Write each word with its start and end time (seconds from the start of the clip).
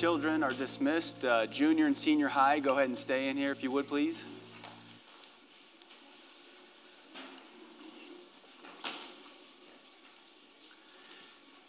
children 0.00 0.42
are 0.42 0.52
dismissed. 0.52 1.26
Uh, 1.26 1.44
junior 1.48 1.84
and 1.84 1.94
senior 1.94 2.26
high, 2.26 2.58
go 2.58 2.70
ahead 2.70 2.86
and 2.86 2.96
stay 2.96 3.28
in 3.28 3.36
here 3.36 3.50
if 3.50 3.62
you 3.62 3.70
would, 3.70 3.86
please. 3.86 4.24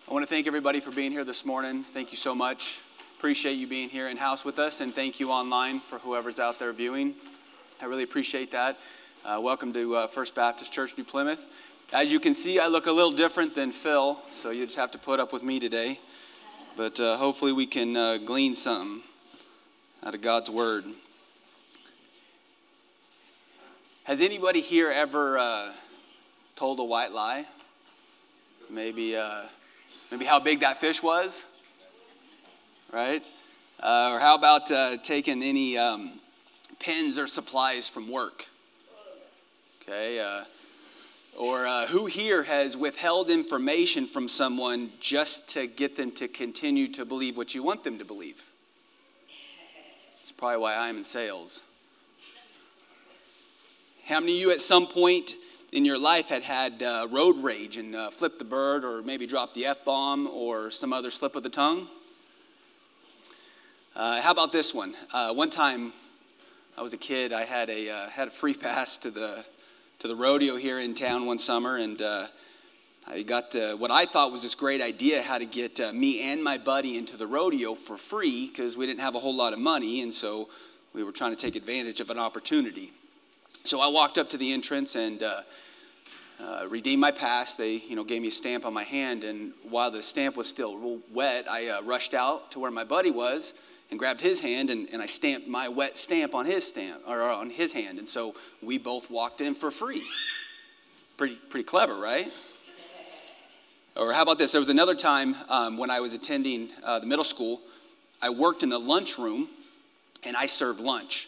I 0.09 0.13
want 0.13 0.23
to 0.23 0.29
thank 0.29 0.47
everybody 0.47 0.79
for 0.79 0.91
being 0.91 1.11
here 1.11 1.25
this 1.25 1.45
morning. 1.45 1.83
Thank 1.83 2.11
you 2.11 2.17
so 2.17 2.33
much. 2.33 2.79
Appreciate 3.17 3.55
you 3.55 3.67
being 3.67 3.89
here 3.89 4.07
in 4.07 4.15
house 4.15 4.45
with 4.45 4.59
us, 4.59 4.79
and 4.79 4.93
thank 4.93 5.19
you 5.19 5.29
online 5.29 5.81
for 5.81 5.99
whoever's 5.99 6.39
out 6.39 6.57
there 6.57 6.71
viewing. 6.71 7.13
I 7.81 7.85
really 7.87 8.03
appreciate 8.03 8.51
that. 8.51 8.77
Uh, 9.25 9.41
welcome 9.43 9.73
to 9.73 9.95
uh, 9.97 10.07
First 10.07 10.35
Baptist 10.35 10.71
Church, 10.71 10.97
New 10.97 11.03
Plymouth. 11.03 11.49
As 11.91 12.13
you 12.13 12.21
can 12.21 12.33
see, 12.33 12.59
I 12.59 12.67
look 12.67 12.85
a 12.85 12.93
little 12.93 13.11
different 13.11 13.55
than 13.55 13.73
Phil, 13.73 14.17
so 14.31 14.51
you 14.51 14.63
just 14.63 14.77
have 14.77 14.91
to 14.91 14.97
put 14.97 15.19
up 15.19 15.33
with 15.33 15.43
me 15.43 15.59
today. 15.59 15.99
But 16.77 16.99
uh, 17.01 17.17
hopefully, 17.17 17.51
we 17.51 17.65
can 17.65 17.97
uh, 17.97 18.17
glean 18.17 18.55
something 18.55 19.01
out 20.05 20.15
of 20.15 20.21
God's 20.21 20.49
Word. 20.49 20.85
Has 24.05 24.21
anybody 24.21 24.61
here 24.61 24.89
ever 24.89 25.37
uh, 25.37 25.73
told 26.55 26.79
a 26.79 26.83
white 26.83 27.11
lie? 27.11 27.43
Maybe, 28.69 29.17
uh, 29.17 29.43
maybe 30.11 30.23
how 30.23 30.39
big 30.39 30.61
that 30.61 30.77
fish 30.77 31.03
was, 31.03 31.51
right? 32.91 33.23
or 33.83 34.19
how 34.19 34.35
about 34.35 35.03
taking 35.03 35.43
any 35.43 35.77
um, 35.77 36.13
pens 36.79 37.19
or 37.19 37.27
supplies 37.27 37.89
from 37.89 38.09
work? 38.09 38.45
Okay. 39.81 40.21
Or 41.37 41.65
uh, 41.65 41.87
who 41.87 42.05
here 42.05 42.43
has 42.43 42.75
withheld 42.75 43.29
information 43.29 44.05
from 44.05 44.27
someone 44.27 44.89
just 44.99 45.51
to 45.51 45.67
get 45.67 45.95
them 45.95 46.11
to 46.13 46.27
continue 46.27 46.87
to 46.89 47.05
believe 47.05 47.37
what 47.37 47.55
you 47.55 47.63
want 47.63 47.83
them 47.83 47.97
to 47.99 48.05
believe? 48.05 48.41
It's 50.19 50.31
probably 50.31 50.57
why 50.57 50.75
I'm 50.75 50.97
in 50.97 51.03
sales. 51.03 51.71
How 54.05 54.19
many 54.19 54.33
of 54.33 54.39
you 54.39 54.51
at 54.51 54.59
some 54.59 54.87
point 54.87 55.35
in 55.71 55.85
your 55.85 55.97
life 55.97 56.27
had 56.27 56.43
had 56.43 56.83
uh, 56.83 57.07
road 57.11 57.37
rage 57.37 57.77
and 57.77 57.95
uh, 57.95 58.09
flipped 58.09 58.39
the 58.39 58.45
bird 58.45 58.83
or 58.83 59.01
maybe 59.01 59.25
dropped 59.25 59.55
the 59.55 59.65
F 59.65 59.85
bomb 59.85 60.27
or 60.27 60.69
some 60.69 60.91
other 60.91 61.11
slip 61.11 61.35
of 61.35 61.43
the 61.43 61.49
tongue? 61.49 61.87
Uh, 63.95 64.21
how 64.21 64.31
about 64.31 64.51
this 64.51 64.73
one? 64.73 64.93
Uh, 65.13 65.33
one 65.33 65.49
time 65.49 65.93
I 66.77 66.81
was 66.81 66.93
a 66.93 66.97
kid, 66.97 67.33
I 67.33 67.45
had 67.45 67.69
a, 67.69 67.89
uh, 67.89 68.09
had 68.09 68.27
a 68.27 68.31
free 68.31 68.53
pass 68.61 68.97
to 68.99 69.11
the 69.11 69.45
to 70.01 70.07
the 70.07 70.15
rodeo 70.15 70.55
here 70.55 70.79
in 70.79 70.95
town 70.95 71.27
one 71.27 71.37
summer, 71.37 71.77
and 71.77 72.01
uh, 72.01 72.25
I 73.07 73.21
got 73.21 73.55
uh, 73.55 73.75
what 73.75 73.91
I 73.91 74.05
thought 74.05 74.31
was 74.31 74.41
this 74.41 74.55
great 74.55 74.81
idea 74.81 75.21
how 75.21 75.37
to 75.37 75.45
get 75.45 75.79
uh, 75.79 75.93
me 75.93 76.31
and 76.31 76.43
my 76.43 76.57
buddy 76.57 76.97
into 76.97 77.17
the 77.17 77.27
rodeo 77.27 77.75
for 77.75 77.95
free 77.97 78.47
because 78.47 78.75
we 78.75 78.87
didn't 78.87 79.01
have 79.01 79.13
a 79.13 79.19
whole 79.19 79.35
lot 79.35 79.53
of 79.53 79.59
money, 79.59 80.01
and 80.01 80.11
so 80.11 80.49
we 80.95 81.03
were 81.03 81.11
trying 81.11 81.29
to 81.29 81.37
take 81.37 81.55
advantage 81.55 82.01
of 82.01 82.09
an 82.09 82.17
opportunity. 82.17 82.89
So 83.63 83.79
I 83.79 83.89
walked 83.89 84.17
up 84.17 84.27
to 84.29 84.37
the 84.37 84.51
entrance 84.51 84.95
and 84.95 85.21
uh, 85.21 85.41
uh, 86.43 86.65
redeemed 86.67 87.01
my 87.01 87.11
pass. 87.11 87.55
They, 87.55 87.73
you 87.73 87.95
know, 87.95 88.03
gave 88.03 88.23
me 88.23 88.29
a 88.29 88.31
stamp 88.31 88.65
on 88.65 88.73
my 88.73 88.83
hand, 88.83 89.23
and 89.23 89.53
while 89.69 89.91
the 89.91 90.01
stamp 90.01 90.35
was 90.35 90.47
still 90.47 90.99
wet, 91.13 91.45
I 91.47 91.79
rushed 91.85 92.15
out 92.15 92.49
to 92.53 92.59
where 92.59 92.71
my 92.71 92.85
buddy 92.85 93.11
was 93.11 93.70
and 93.91 93.99
grabbed 93.99 94.21
his 94.21 94.39
hand 94.39 94.69
and, 94.69 94.89
and 94.91 95.01
I 95.01 95.05
stamped 95.05 95.47
my 95.47 95.67
wet 95.67 95.97
stamp 95.97 96.33
on 96.33 96.45
his 96.45 96.65
stamp 96.65 97.01
or 97.07 97.21
on 97.21 97.49
his 97.49 97.73
hand. 97.73 97.99
And 97.99 98.07
so 98.07 98.33
we 98.63 98.77
both 98.77 99.11
walked 99.11 99.41
in 99.41 99.53
for 99.53 99.69
free. 99.69 100.01
Pretty, 101.17 101.35
pretty 101.35 101.65
clever, 101.65 101.95
right? 101.97 102.31
Or 103.97 104.13
how 104.13 104.23
about 104.23 104.37
this? 104.37 104.53
There 104.53 104.61
was 104.61 104.69
another 104.69 104.95
time 104.95 105.35
um, 105.49 105.77
when 105.77 105.91
I 105.91 105.99
was 105.99 106.13
attending 106.13 106.69
uh, 106.83 106.99
the 106.99 107.05
middle 107.05 107.25
school. 107.25 107.61
I 108.21 108.29
worked 108.29 108.63
in 108.63 108.69
the 108.69 108.79
lunchroom 108.79 109.49
and 110.25 110.37
I 110.37 110.45
served 110.45 110.79
lunch. 110.79 111.27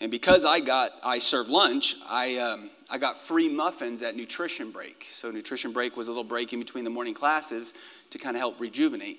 And 0.00 0.10
because 0.10 0.44
I 0.44 0.60
got 0.60 0.90
I 1.04 1.18
served 1.18 1.50
lunch, 1.50 1.96
I 2.08 2.38
um, 2.38 2.70
I 2.90 2.96
got 2.96 3.18
free 3.18 3.50
muffins 3.50 4.02
at 4.02 4.16
nutrition 4.16 4.70
break. 4.70 5.06
So 5.10 5.30
nutrition 5.30 5.72
break 5.72 5.96
was 5.96 6.08
a 6.08 6.10
little 6.10 6.24
break 6.24 6.52
in 6.54 6.58
between 6.58 6.84
the 6.84 6.90
morning 6.90 7.12
classes 7.12 7.74
to 8.08 8.18
kind 8.18 8.34
of 8.34 8.40
help 8.40 8.58
rejuvenate. 8.58 9.18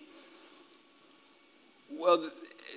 Well, 1.92 2.32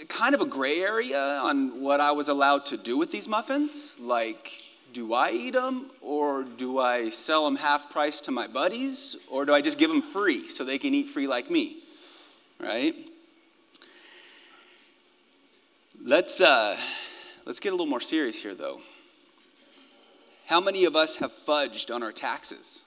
kind 0.09 0.35
of 0.35 0.41
a 0.41 0.47
gray 0.47 0.81
area 0.81 1.19
on 1.19 1.81
what 1.81 2.01
I 2.01 2.13
was 2.13 2.29
allowed 2.29 2.67
to 2.67 2.77
do 2.77 2.99
with 2.99 3.11
these 3.11 3.29
muffins. 3.29 3.99
Like, 4.01 4.63
do 4.93 5.13
I 5.13 5.31
eat 5.31 5.55
them 5.55 5.91
or 6.01 6.45
do 6.45 6.79
I 6.79 7.09
sell 7.09 7.45
them 7.45 7.57
half 7.57 7.91
price 7.91 8.21
to 8.23 8.31
my 8.31 8.47
buddies 8.47 9.27
or 9.31 9.45
do 9.45 9.53
I 9.53 9.61
just 9.61 9.79
give 9.79 9.91
them 9.91 10.03
free 10.03 10.47
so 10.49 10.65
they 10.65 10.79
can 10.79 10.95
eat 10.95 11.09
free 11.09 11.27
like 11.27 11.51
me? 11.51 11.79
Right? 12.61 12.95
Let's 16.03 16.41
uh, 16.41 16.77
let's 17.47 17.61
get 17.61 17.71
a 17.71 17.73
little 17.73 17.87
more 17.87 18.01
serious 18.01 18.41
here 18.41 18.55
though. 18.55 18.79
How 20.47 20.61
many 20.61 20.85
of 20.85 20.95
us 20.95 21.17
have 21.17 21.33
fudged 21.33 21.95
on 21.95 22.03
our 22.03 22.13
taxes? 22.13 22.85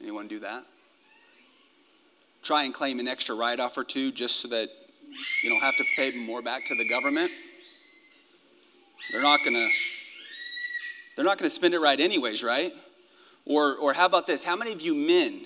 Anyone 0.00 0.26
do 0.26 0.38
that? 0.40 0.64
Try 2.42 2.64
and 2.64 2.72
claim 2.72 3.00
an 3.00 3.08
extra 3.08 3.34
write 3.34 3.58
off 3.58 3.76
or 3.76 3.84
two 3.84 4.12
just 4.12 4.36
so 4.36 4.48
that 4.48 4.68
you 5.42 5.50
don't 5.50 5.62
have 5.62 5.76
to 5.76 5.84
pay 5.96 6.12
more 6.12 6.42
back 6.42 6.64
to 6.66 6.74
the 6.74 6.88
government. 6.88 7.30
They're 9.12 9.22
not 9.22 9.40
going 9.44 9.54
to 9.54 9.68
they're 11.16 11.24
not 11.24 11.38
going 11.38 11.48
to 11.48 11.54
spend 11.54 11.74
it 11.74 11.80
right 11.80 11.98
anyways, 11.98 12.42
right? 12.42 12.72
Or 13.46 13.76
or 13.76 13.92
how 13.92 14.06
about 14.06 14.26
this? 14.26 14.42
How 14.42 14.56
many 14.56 14.72
of 14.72 14.80
you 14.80 14.94
men 14.94 15.42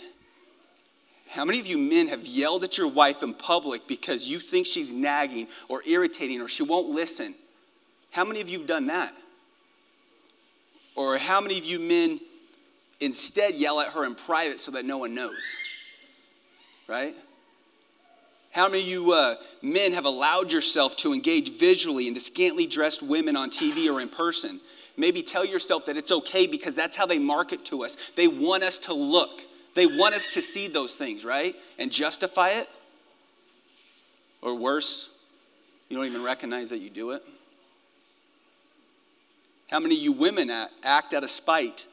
how 1.29 1.45
many 1.45 1.61
of 1.61 1.67
you 1.67 1.77
men 1.77 2.09
have 2.09 2.27
yelled 2.27 2.65
at 2.65 2.79
your 2.79 2.89
wife 2.89 3.23
in 3.23 3.35
public 3.35 3.87
because 3.87 4.27
you 4.27 4.39
think 4.39 4.67
she's 4.67 4.93
nagging 4.93 5.47
or 5.69 5.83
irritating 5.87 6.41
or 6.41 6.49
she 6.49 6.63
won't 6.63 6.89
listen? 6.89 7.35
How 8.11 8.25
many 8.25 8.41
of 8.41 8.49
you 8.49 8.59
have 8.59 8.67
done 8.67 8.87
that? 8.87 9.13
Or 10.97 11.19
how 11.19 11.41
many 11.41 11.59
of 11.59 11.65
you 11.65 11.79
men 11.81 12.19
instead 13.01 13.55
yell 13.55 13.79
at 13.81 13.89
her 13.93 14.07
in 14.07 14.15
private 14.15 14.59
so 14.59 14.73
that 14.73 14.87
no 14.87 14.99
one 14.99 15.15
knows? 15.15 15.57
Right? 16.89 17.15
How 18.51 18.69
many 18.69 18.83
of 18.83 18.89
you 18.89 19.13
uh, 19.13 19.35
men 19.63 19.93
have 19.93 20.05
allowed 20.05 20.53
yourself 20.53 20.97
to 20.97 21.13
engage 21.13 21.51
visually 21.59 22.09
into 22.09 22.21
scantily 22.21 22.67
dressed 22.67 23.03
women 23.03 23.37
on 23.37 23.51
TV 23.51 23.93
or 23.93 24.01
in 24.01 24.09
person? 24.09 24.59
Maybe 24.97 25.23
tell 25.23 25.45
yourself 25.45 25.87
that 25.87 25.97
it's 25.97 26.11
okay 26.11 26.47
because 26.47 26.75
that's 26.75 26.97
how 26.97 27.07
they 27.07 27.19
market 27.19 27.65
to 27.67 27.85
us. 27.85 28.11
They 28.17 28.27
want 28.27 28.63
us 28.63 28.79
to 28.81 28.95
look, 28.95 29.43
they 29.75 29.87
want 29.87 30.15
us 30.15 30.29
to 30.35 30.43
see 30.43 30.69
those 30.69 30.97
things, 30.97 31.25
right? 31.25 31.55
And 31.79 31.93
justify 31.93 32.49
it. 32.51 32.69
Or 34.41 34.57
worse, 34.57 35.19
you 35.89 35.97
don't 35.97 36.07
even 36.07 36.25
recognize 36.25 36.71
that 36.71 36.79
you 36.79 36.91
do 36.91 37.13
it. 37.13 37.23
How 39.69 39.79
many 39.79 39.97
of 39.97 40.03
you 40.03 40.13
women 40.13 40.51
act 40.83 41.13
out 41.13 41.23
of 41.23 41.31
spite 41.31 41.85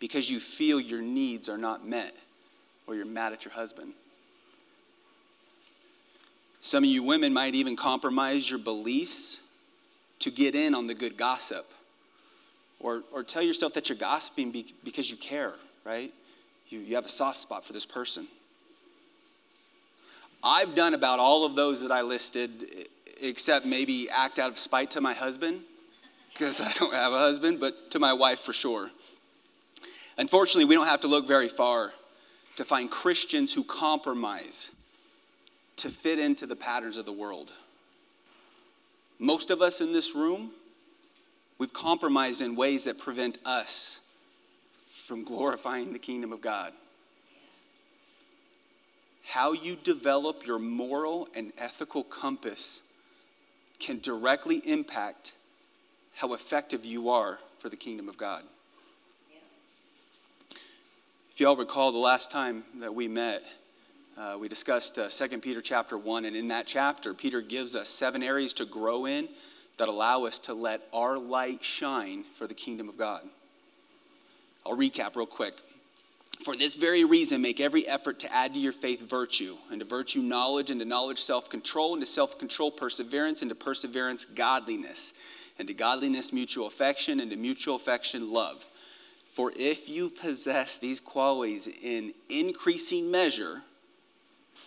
because 0.00 0.30
you 0.30 0.38
feel 0.38 0.80
your 0.80 1.02
needs 1.02 1.48
are 1.48 1.58
not 1.58 1.86
met 1.86 2.16
or 2.86 2.94
you're 2.94 3.04
mad 3.04 3.32
at 3.32 3.44
your 3.44 3.52
husband? 3.52 3.92
Some 6.60 6.84
of 6.84 6.90
you 6.90 7.02
women 7.02 7.32
might 7.32 7.54
even 7.54 7.76
compromise 7.76 8.50
your 8.50 8.58
beliefs 8.58 9.48
to 10.20 10.30
get 10.30 10.54
in 10.54 10.74
on 10.74 10.86
the 10.86 10.94
good 10.94 11.16
gossip. 11.16 11.64
Or, 12.80 13.02
or 13.12 13.22
tell 13.22 13.42
yourself 13.42 13.74
that 13.74 13.88
you're 13.88 13.98
gossiping 13.98 14.54
because 14.84 15.10
you 15.10 15.16
care, 15.16 15.54
right? 15.84 16.12
You, 16.68 16.80
you 16.80 16.94
have 16.94 17.04
a 17.04 17.08
soft 17.08 17.38
spot 17.38 17.64
for 17.64 17.72
this 17.72 17.86
person. 17.86 18.26
I've 20.42 20.74
done 20.74 20.94
about 20.94 21.18
all 21.18 21.44
of 21.44 21.56
those 21.56 21.80
that 21.80 21.90
I 21.90 22.02
listed, 22.02 22.50
except 23.20 23.66
maybe 23.66 24.08
act 24.10 24.38
out 24.38 24.50
of 24.50 24.58
spite 24.58 24.92
to 24.92 25.00
my 25.00 25.12
husband, 25.14 25.60
because 26.32 26.60
I 26.60 26.70
don't 26.78 26.94
have 26.94 27.12
a 27.12 27.18
husband, 27.18 27.58
but 27.58 27.90
to 27.92 27.98
my 27.98 28.12
wife 28.12 28.40
for 28.40 28.52
sure. 28.52 28.88
Unfortunately, 30.18 30.64
we 30.64 30.74
don't 30.74 30.86
have 30.86 31.00
to 31.00 31.08
look 31.08 31.26
very 31.26 31.48
far 31.48 31.92
to 32.56 32.64
find 32.64 32.90
Christians 32.90 33.52
who 33.52 33.64
compromise 33.64 34.77
to 35.78 35.88
fit 35.88 36.18
into 36.18 36.46
the 36.46 36.56
patterns 36.56 36.96
of 36.96 37.06
the 37.06 37.12
world. 37.12 37.52
Most 39.18 39.50
of 39.50 39.62
us 39.62 39.80
in 39.80 39.92
this 39.92 40.14
room, 40.14 40.50
we've 41.58 41.72
compromised 41.72 42.42
in 42.42 42.54
ways 42.54 42.84
that 42.84 42.98
prevent 42.98 43.38
us 43.44 44.08
from 44.86 45.24
glorifying 45.24 45.92
the 45.92 45.98
kingdom 45.98 46.32
of 46.32 46.40
God. 46.40 46.72
How 49.24 49.52
you 49.52 49.76
develop 49.82 50.46
your 50.46 50.58
moral 50.58 51.28
and 51.34 51.52
ethical 51.58 52.02
compass 52.02 52.92
can 53.78 53.98
directly 54.00 54.56
impact 54.64 55.32
how 56.14 56.34
effective 56.34 56.84
you 56.84 57.10
are 57.10 57.38
for 57.58 57.68
the 57.68 57.76
kingdom 57.76 58.08
of 58.08 58.16
God. 58.16 58.42
If 61.32 61.40
y'all 61.40 61.56
recall 61.56 61.92
the 61.92 61.98
last 61.98 62.30
time 62.30 62.64
that 62.80 62.94
we 62.94 63.06
met, 63.06 63.42
uh, 64.18 64.36
we 64.36 64.48
discussed 64.48 64.98
uh, 64.98 65.08
2 65.08 65.38
Peter 65.38 65.60
chapter 65.60 65.96
1, 65.96 66.24
and 66.24 66.34
in 66.34 66.48
that 66.48 66.66
chapter, 66.66 67.14
Peter 67.14 67.40
gives 67.40 67.76
us 67.76 67.88
seven 67.88 68.22
areas 68.22 68.52
to 68.54 68.64
grow 68.64 69.06
in 69.06 69.28
that 69.76 69.88
allow 69.88 70.24
us 70.24 70.40
to 70.40 70.54
let 70.54 70.80
our 70.92 71.16
light 71.16 71.62
shine 71.62 72.24
for 72.34 72.48
the 72.48 72.54
kingdom 72.54 72.88
of 72.88 72.98
God. 72.98 73.22
I'll 74.66 74.76
recap 74.76 75.14
real 75.14 75.26
quick. 75.26 75.54
For 76.44 76.56
this 76.56 76.74
very 76.74 77.04
reason, 77.04 77.42
make 77.42 77.60
every 77.60 77.86
effort 77.86 78.18
to 78.20 78.34
add 78.34 78.54
to 78.54 78.60
your 78.60 78.72
faith 78.72 79.08
virtue, 79.08 79.54
and 79.70 79.80
to 79.80 79.86
virtue 79.86 80.20
knowledge, 80.20 80.72
and 80.72 80.80
to 80.80 80.86
knowledge 80.86 81.18
self 81.18 81.48
control, 81.48 81.92
and 81.92 82.02
to 82.02 82.06
self 82.06 82.38
control 82.38 82.72
perseverance, 82.72 83.42
and 83.42 83.50
to 83.50 83.54
perseverance 83.54 84.24
godliness, 84.24 85.14
and 85.60 85.68
to 85.68 85.74
godliness 85.74 86.32
mutual 86.32 86.66
affection, 86.66 87.20
and 87.20 87.30
to 87.30 87.36
mutual 87.36 87.76
affection 87.76 88.32
love. 88.32 88.66
For 89.30 89.52
if 89.56 89.88
you 89.88 90.10
possess 90.10 90.78
these 90.78 90.98
qualities 90.98 91.68
in 91.68 92.12
increasing 92.28 93.10
measure, 93.12 93.62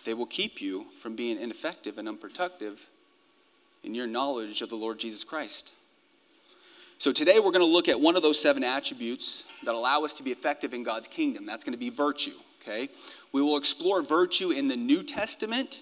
they 0.04 0.14
will 0.14 0.26
keep 0.26 0.60
you 0.60 0.86
from 1.00 1.16
being 1.16 1.40
ineffective 1.40 1.98
and 1.98 2.08
unproductive 2.08 2.84
in 3.84 3.94
your 3.94 4.06
knowledge 4.06 4.62
of 4.62 4.68
the 4.68 4.76
Lord 4.76 4.98
Jesus 4.98 5.24
Christ. 5.24 5.74
So 6.98 7.12
today 7.12 7.40
we're 7.40 7.50
going 7.50 7.60
to 7.60 7.66
look 7.66 7.88
at 7.88 8.00
one 8.00 8.14
of 8.14 8.22
those 8.22 8.40
seven 8.40 8.62
attributes 8.62 9.44
that 9.64 9.74
allow 9.74 10.04
us 10.04 10.14
to 10.14 10.22
be 10.22 10.30
effective 10.30 10.72
in 10.72 10.84
God's 10.84 11.08
kingdom. 11.08 11.46
That's 11.46 11.64
going 11.64 11.72
to 11.72 11.78
be 11.78 11.90
virtue, 11.90 12.30
okay? 12.60 12.88
We 13.32 13.42
will 13.42 13.56
explore 13.56 14.02
virtue 14.02 14.50
in 14.50 14.68
the 14.68 14.76
New 14.76 15.02
Testament. 15.02 15.80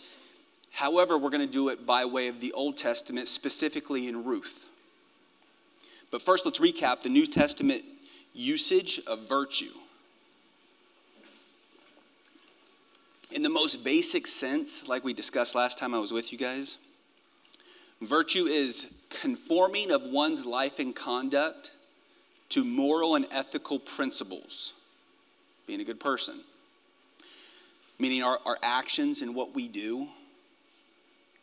However, 0.72 1.18
we're 1.18 1.30
going 1.30 1.46
to 1.46 1.52
do 1.52 1.68
it 1.68 1.84
by 1.84 2.06
way 2.06 2.28
of 2.28 2.40
the 2.40 2.52
Old 2.52 2.78
Testament, 2.78 3.28
specifically 3.28 4.08
in 4.08 4.24
Ruth. 4.24 4.66
But 6.10 6.22
first, 6.22 6.46
let's 6.46 6.58
recap 6.58 7.02
the 7.02 7.10
New 7.10 7.26
Testament 7.26 7.82
usage 8.32 9.00
of 9.06 9.28
virtue. 9.28 9.74
In 13.32 13.42
the 13.42 13.48
most 13.48 13.84
basic 13.84 14.26
sense, 14.26 14.88
like 14.88 15.04
we 15.04 15.12
discussed 15.12 15.54
last 15.54 15.78
time 15.78 15.94
I 15.94 15.98
was 15.98 16.12
with 16.12 16.32
you 16.32 16.38
guys, 16.38 16.78
Virtue 18.02 18.46
is 18.46 19.06
conforming 19.10 19.90
of 19.90 20.02
one's 20.04 20.46
life 20.46 20.78
and 20.78 20.96
conduct 20.96 21.72
to 22.48 22.64
moral 22.64 23.14
and 23.14 23.26
ethical 23.30 23.78
principles, 23.78 24.72
being 25.66 25.80
a 25.80 25.84
good 25.84 26.00
person. 26.00 26.40
Meaning 27.98 28.22
our, 28.22 28.38
our 28.46 28.56
actions 28.62 29.20
and 29.20 29.34
what 29.34 29.54
we 29.54 29.68
do 29.68 30.08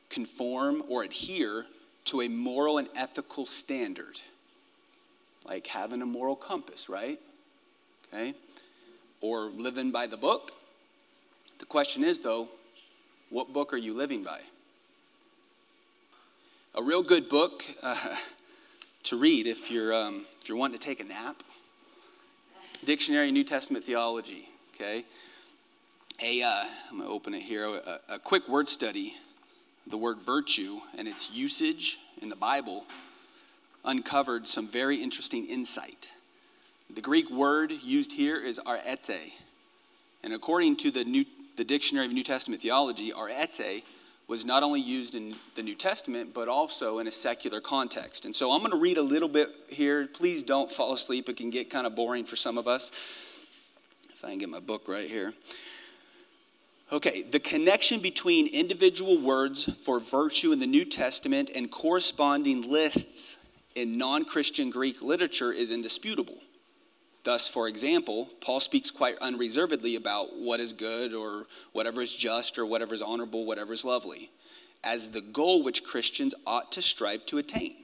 conform 0.10 0.84
or 0.90 1.04
adhere 1.04 1.66
to 2.06 2.22
a 2.22 2.28
moral 2.28 2.80
and 2.80 2.90
ethical 2.96 3.46
standard. 3.46 4.20
Like 5.46 5.68
having 5.68 6.02
a 6.02 6.06
moral 6.08 6.36
compass, 6.36 6.90
right? 6.90 7.20
Okay? 8.12 8.34
Or 9.22 9.42
living 9.46 9.92
by 9.92 10.08
the 10.08 10.18
book. 10.18 10.52
The 11.60 11.66
question 11.66 12.04
is, 12.04 12.20
though, 12.20 12.48
what 13.30 13.52
book 13.54 13.74
are 13.74 13.78
you 13.78 13.94
living 13.94 14.24
by? 14.24 14.40
a 16.78 16.84
real 16.84 17.02
good 17.02 17.28
book 17.28 17.64
uh, 17.82 17.96
to 19.04 19.18
read 19.18 19.48
if 19.48 19.72
you're, 19.72 19.94
um, 19.94 20.26
if 20.40 20.48
you're 20.48 20.58
wanting 20.58 20.78
to 20.78 20.86
take 20.86 21.00
a 21.00 21.04
nap. 21.04 21.36
Dictionary 22.86 23.32
New 23.32 23.44
Testament 23.44 23.84
Theology, 23.84 24.48
okay? 24.76 25.04
A, 26.22 26.44
uh, 26.44 26.64
I'm 26.90 26.98
going 26.98 27.10
to 27.10 27.14
open 27.14 27.34
it 27.34 27.42
here. 27.42 27.66
A, 27.66 28.16
a 28.16 28.20
quick 28.20 28.48
word 28.48 28.68
study, 28.68 29.14
the 29.88 29.98
word 29.98 30.20
virtue 30.20 30.78
and 30.98 31.08
its 31.08 31.36
usage 31.36 31.98
in 32.22 32.30
the 32.30 32.36
Bible 32.36 32.86
uncovered 33.84 34.48
some 34.48 34.68
very 34.68 34.98
interesting 34.98 35.48
insight. 35.48 36.10
The 36.94 37.02
Greek 37.02 37.30
word 37.32 37.72
used 37.72 38.12
here 38.12 38.38
is 38.38 38.60
arete. 38.68 39.34
And 40.24 40.34
according 40.34 40.78
to 40.78 40.92
the, 40.92 41.06
New, 41.06 41.26
the 41.58 41.66
Dictionary 41.66 42.06
of 42.06 42.14
New 42.14 42.24
Testament 42.24 42.62
Theology, 42.62 43.12
arete 43.12 43.84
was 44.28 44.46
not 44.46 44.62
only 44.62 44.80
used 44.80 45.16
in 45.16 45.36
the 45.56 45.64
New 45.64 45.74
Testament, 45.74 46.34
but 46.34 46.48
also 46.48 47.00
in 47.00 47.08
a 47.08 47.12
secular 47.12 47.60
context. 47.60 48.26
And 48.26 48.36
so 48.36 48.52
I'm 48.52 48.60
going 48.60 48.72
to 48.72 48.78
read 48.78 48.98
a 48.98 49.02
little 49.02 49.30
bit 49.30 49.50
here. 49.68 50.08
Please 50.08 50.44
don't 50.44 50.72
fall 50.72 50.94
asleep. 50.94 51.30
It 51.30 51.38
can 51.38 51.50
get 51.50 51.70
kind 51.70 51.88
of 51.88 51.96
boring 51.96 52.26
for 52.26 52.36
some 52.36 52.58
of 52.58 52.68
us. 52.68 52.92
If 54.10 54.24
I 54.24 54.30
can 54.30 54.40
get 54.40 54.50
my 54.50 54.60
book 54.60 54.88
right 54.88 55.10
here. 55.10 55.34
Okay, 56.92 57.24
the 57.24 57.40
connection 57.40 58.00
between 58.02 58.48
individual 58.48 59.20
words 59.20 59.74
for 59.84 60.00
virtue 60.00 60.52
in 60.52 60.60
the 60.60 60.68
New 60.68 60.86
Testament 60.86 61.52
and 61.56 61.72
corresponding 61.72 62.70
lists 62.70 63.50
in 63.76 63.98
non 63.98 64.26
Christian 64.26 64.70
Greek 64.70 65.02
literature 65.02 65.52
is 65.52 65.72
indisputable. 65.72 66.38
Thus, 67.28 67.50
for 67.50 67.68
example, 67.68 68.30
Paul 68.40 68.62
speaks 68.62 68.90
quite 68.90 69.18
unreservedly 69.18 69.98
about 69.98 70.38
what 70.38 70.62
is 70.62 70.72
good 70.72 71.14
or 71.14 71.46
whatever 71.74 72.02
is 72.02 72.16
just 72.16 72.58
or 72.58 72.66
whatever 72.66 72.94
is 72.94 73.02
honorable, 73.02 73.44
whatever 73.44 73.74
is 73.74 73.84
lovely, 73.84 74.32
as 74.82 75.12
the 75.12 75.20
goal 75.20 75.62
which 75.62 75.84
Christians 75.84 76.34
ought 76.46 76.72
to 76.72 76.82
strive 76.82 77.26
to 77.26 77.38
attain. 77.38 77.76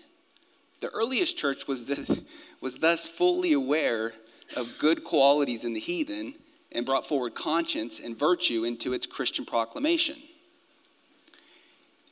The 0.80 0.88
earliest 0.92 1.38
church 1.38 1.68
was, 1.68 1.84
the, 1.84 2.24
was 2.62 2.80
thus 2.80 3.10
fully 3.10 3.52
aware 3.52 4.14
of 4.56 4.80
good 4.80 5.04
qualities 5.04 5.66
in 5.66 5.74
the 5.74 5.80
heathen 5.82 6.36
and 6.72 6.86
brought 6.86 7.06
forward 7.06 7.36
conscience 7.36 8.00
and 8.00 8.18
virtue 8.18 8.64
into 8.64 8.94
its 8.94 9.06
Christian 9.06 9.44
proclamation. 9.44 10.16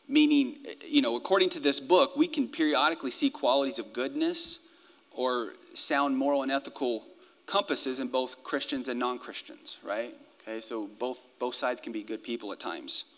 Meaning, 0.05 0.57
you 0.85 1.01
know, 1.01 1.15
according 1.15 1.47
to 1.51 1.61
this 1.61 1.79
book, 1.79 2.17
we 2.17 2.27
can 2.27 2.49
periodically 2.49 3.09
see 3.09 3.29
qualities 3.29 3.79
of 3.79 3.93
goodness 3.93 4.67
or 5.13 5.53
sound 5.73 6.17
moral 6.17 6.43
and 6.43 6.51
ethical 6.51 7.05
compasses 7.51 7.99
in 7.99 8.07
both 8.07 8.43
Christians 8.43 8.87
and 8.87 8.97
non 8.97 9.19
Christians, 9.19 9.77
right? 9.83 10.15
Okay, 10.41 10.61
so 10.61 10.87
both, 10.99 11.25
both 11.37 11.53
sides 11.53 11.81
can 11.81 11.91
be 11.91 12.01
good 12.01 12.23
people 12.23 12.53
at 12.53 12.59
times. 12.59 13.15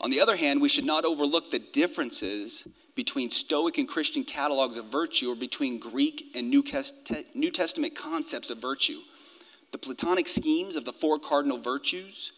On 0.00 0.10
the 0.10 0.20
other 0.20 0.36
hand, 0.36 0.60
we 0.60 0.68
should 0.68 0.84
not 0.84 1.06
overlook 1.06 1.50
the 1.50 1.58
differences 1.58 2.68
between 2.94 3.30
Stoic 3.30 3.78
and 3.78 3.88
Christian 3.88 4.24
catalogs 4.24 4.76
of 4.76 4.86
virtue 4.86 5.32
or 5.32 5.36
between 5.36 5.78
Greek 5.78 6.26
and 6.34 6.50
New 6.50 6.62
Testament 6.62 7.96
concepts 7.96 8.50
of 8.50 8.58
virtue. 8.58 8.98
The 9.72 9.78
Platonic 9.78 10.28
schemes 10.28 10.76
of 10.76 10.84
the 10.84 10.92
four 10.92 11.18
cardinal 11.18 11.58
virtues 11.58 12.32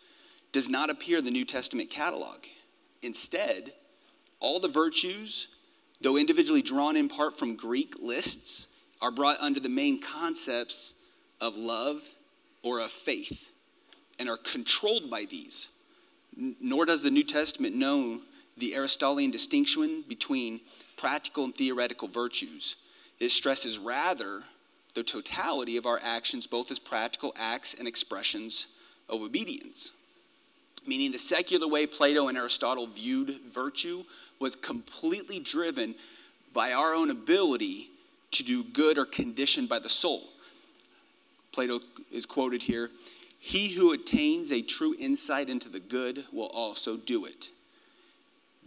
does 0.52 0.70
not 0.70 0.88
appear 0.88 1.18
in 1.18 1.24
the 1.24 1.30
New 1.30 1.44
Testament 1.44 1.90
catalog. 1.90 2.44
Instead, 3.02 3.72
all 4.38 4.60
the 4.60 4.68
virtues, 4.68 5.48
though 6.00 6.16
individually 6.16 6.62
drawn 6.62 6.96
in 6.96 7.08
part 7.08 7.36
from 7.36 7.56
Greek 7.56 7.98
lists, 7.98 8.75
are 9.00 9.10
brought 9.10 9.40
under 9.40 9.60
the 9.60 9.68
main 9.68 10.00
concepts 10.00 11.02
of 11.40 11.56
love 11.56 12.02
or 12.62 12.80
of 12.80 12.90
faith 12.90 13.52
and 14.18 14.28
are 14.28 14.38
controlled 14.38 15.10
by 15.10 15.24
these. 15.24 15.68
Nor 16.36 16.86
does 16.86 17.02
the 17.02 17.10
New 17.10 17.24
Testament 17.24 17.74
know 17.74 18.20
the 18.56 18.74
Aristotelian 18.74 19.30
distinction 19.30 20.02
between 20.08 20.60
practical 20.96 21.44
and 21.44 21.54
theoretical 21.54 22.08
virtues. 22.08 22.76
It 23.20 23.30
stresses 23.30 23.78
rather 23.78 24.42
the 24.94 25.02
totality 25.02 25.76
of 25.76 25.86
our 25.86 26.00
actions, 26.02 26.46
both 26.46 26.70
as 26.70 26.78
practical 26.78 27.34
acts 27.36 27.74
and 27.74 27.86
expressions 27.86 28.78
of 29.08 29.22
obedience. 29.22 30.02
Meaning, 30.86 31.12
the 31.12 31.18
secular 31.18 31.68
way 31.68 31.86
Plato 31.86 32.28
and 32.28 32.38
Aristotle 32.38 32.86
viewed 32.86 33.30
virtue 33.52 34.04
was 34.38 34.56
completely 34.56 35.38
driven 35.38 35.94
by 36.52 36.72
our 36.72 36.94
own 36.94 37.10
ability 37.10 37.90
to 38.32 38.44
do 38.44 38.64
good 38.64 38.98
are 38.98 39.06
conditioned 39.06 39.68
by 39.68 39.78
the 39.78 39.88
soul. 39.88 40.22
Plato 41.52 41.80
is 42.10 42.26
quoted 42.26 42.62
here 42.62 42.90
He 43.38 43.68
who 43.68 43.92
attains 43.92 44.52
a 44.52 44.62
true 44.62 44.94
insight 44.98 45.48
into 45.48 45.68
the 45.68 45.80
good 45.80 46.24
will 46.32 46.48
also 46.48 46.96
do 46.96 47.24
it. 47.24 47.48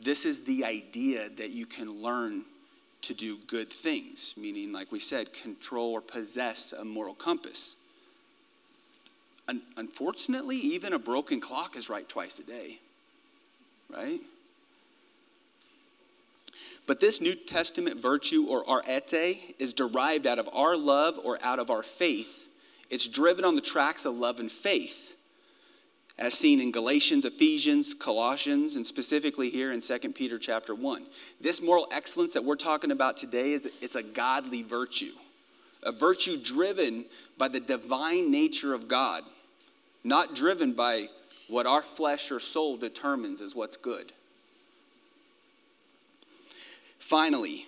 This 0.01 0.25
is 0.25 0.45
the 0.45 0.63
idea 0.63 1.29
that 1.29 1.49
you 1.49 1.65
can 1.65 2.01
learn 2.01 2.45
to 3.01 3.13
do 3.13 3.37
good 3.47 3.69
things, 3.69 4.33
meaning, 4.37 4.71
like 4.71 4.91
we 4.91 4.99
said, 4.99 5.31
control 5.33 5.91
or 5.91 6.01
possess 6.01 6.73
a 6.73 6.85
moral 6.85 7.13
compass. 7.13 7.85
unfortunately, 9.77 10.57
even 10.57 10.93
a 10.93 10.99
broken 10.99 11.39
clock 11.39 11.75
is 11.75 11.89
right 11.89 12.07
twice 12.07 12.39
a 12.39 12.45
day, 12.45 12.79
right? 13.89 14.21
But 16.89 16.99
this 16.99 17.21
New 17.21 17.35
Testament 17.35 17.99
virtue 17.99 18.47
or 18.49 18.63
arete 18.67 19.53
is 19.59 19.73
derived 19.73 20.25
out 20.25 20.39
of 20.39 20.49
our 20.51 20.75
love 20.75 21.19
or 21.23 21.37
out 21.43 21.59
of 21.59 21.69
our 21.69 21.83
faith. 21.83 22.49
It's 22.89 23.05
driven 23.07 23.45
on 23.45 23.53
the 23.53 23.61
tracks 23.61 24.05
of 24.05 24.15
love 24.15 24.39
and 24.39 24.51
faith, 24.51 25.15
as 26.17 26.33
seen 26.33 26.59
in 26.59 26.71
Galatians, 26.71 27.25
Ephesians, 27.25 27.93
Colossians, 27.93 28.75
and 28.75 28.83
specifically 28.83 29.51
here 29.51 29.71
in 29.71 29.81
2 29.81 29.99
Peter 30.13 30.39
chapter 30.39 30.73
1. 30.73 31.05
This 31.39 31.61
moral 31.61 31.87
excellence 31.91 32.33
that 32.33 32.43
we're 32.43 32.55
talking 32.55 32.89
about 32.89 33.17
today 33.17 33.53
is 33.53 33.69
it's 33.81 33.95
a 33.95 34.01
godly 34.01 34.63
virtue, 34.63 35.13
a 35.83 35.91
virtue 35.91 36.37
driven 36.43 37.05
by 37.37 37.49
the 37.49 37.59
divine 37.59 38.31
nature 38.31 38.73
of 38.73 38.87
God, 38.87 39.21
not 40.03 40.33
driven 40.33 40.73
by 40.73 41.05
what 41.49 41.67
our 41.67 41.83
flesh 41.83 42.31
or 42.31 42.39
soul 42.39 42.77
determines 42.77 43.43
as 43.43 43.55
what's 43.55 43.77
good. 43.77 44.11
Finally, 47.09 47.65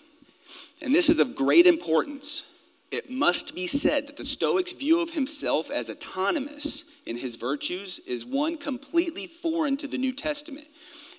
and 0.83 0.93
this 0.93 1.09
is 1.09 1.19
of 1.19 1.35
great 1.35 1.65
importance, 1.65 2.59
it 2.91 3.09
must 3.09 3.55
be 3.55 3.65
said 3.65 4.05
that 4.05 4.15
the 4.15 4.23
Stoic's 4.23 4.71
view 4.71 5.01
of 5.01 5.09
himself 5.09 5.71
as 5.71 5.89
autonomous 5.89 7.01
in 7.07 7.17
his 7.17 7.37
virtues 7.37 7.97
is 8.05 8.23
one 8.23 8.55
completely 8.55 9.25
foreign 9.25 9.75
to 9.77 9.87
the 9.87 9.97
New 9.97 10.13
Testament. 10.13 10.67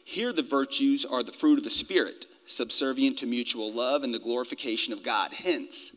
Here, 0.05 0.33
the 0.33 0.45
virtues 0.45 1.05
are 1.05 1.25
the 1.25 1.33
fruit 1.33 1.59
of 1.59 1.65
the 1.65 1.71
Spirit, 1.71 2.27
subservient 2.47 3.19
to 3.19 3.27
mutual 3.27 3.73
love 3.73 4.05
and 4.05 4.15
the 4.15 4.21
glorification 4.21 4.93
of 4.93 5.03
God. 5.03 5.33
Hence, 5.33 5.97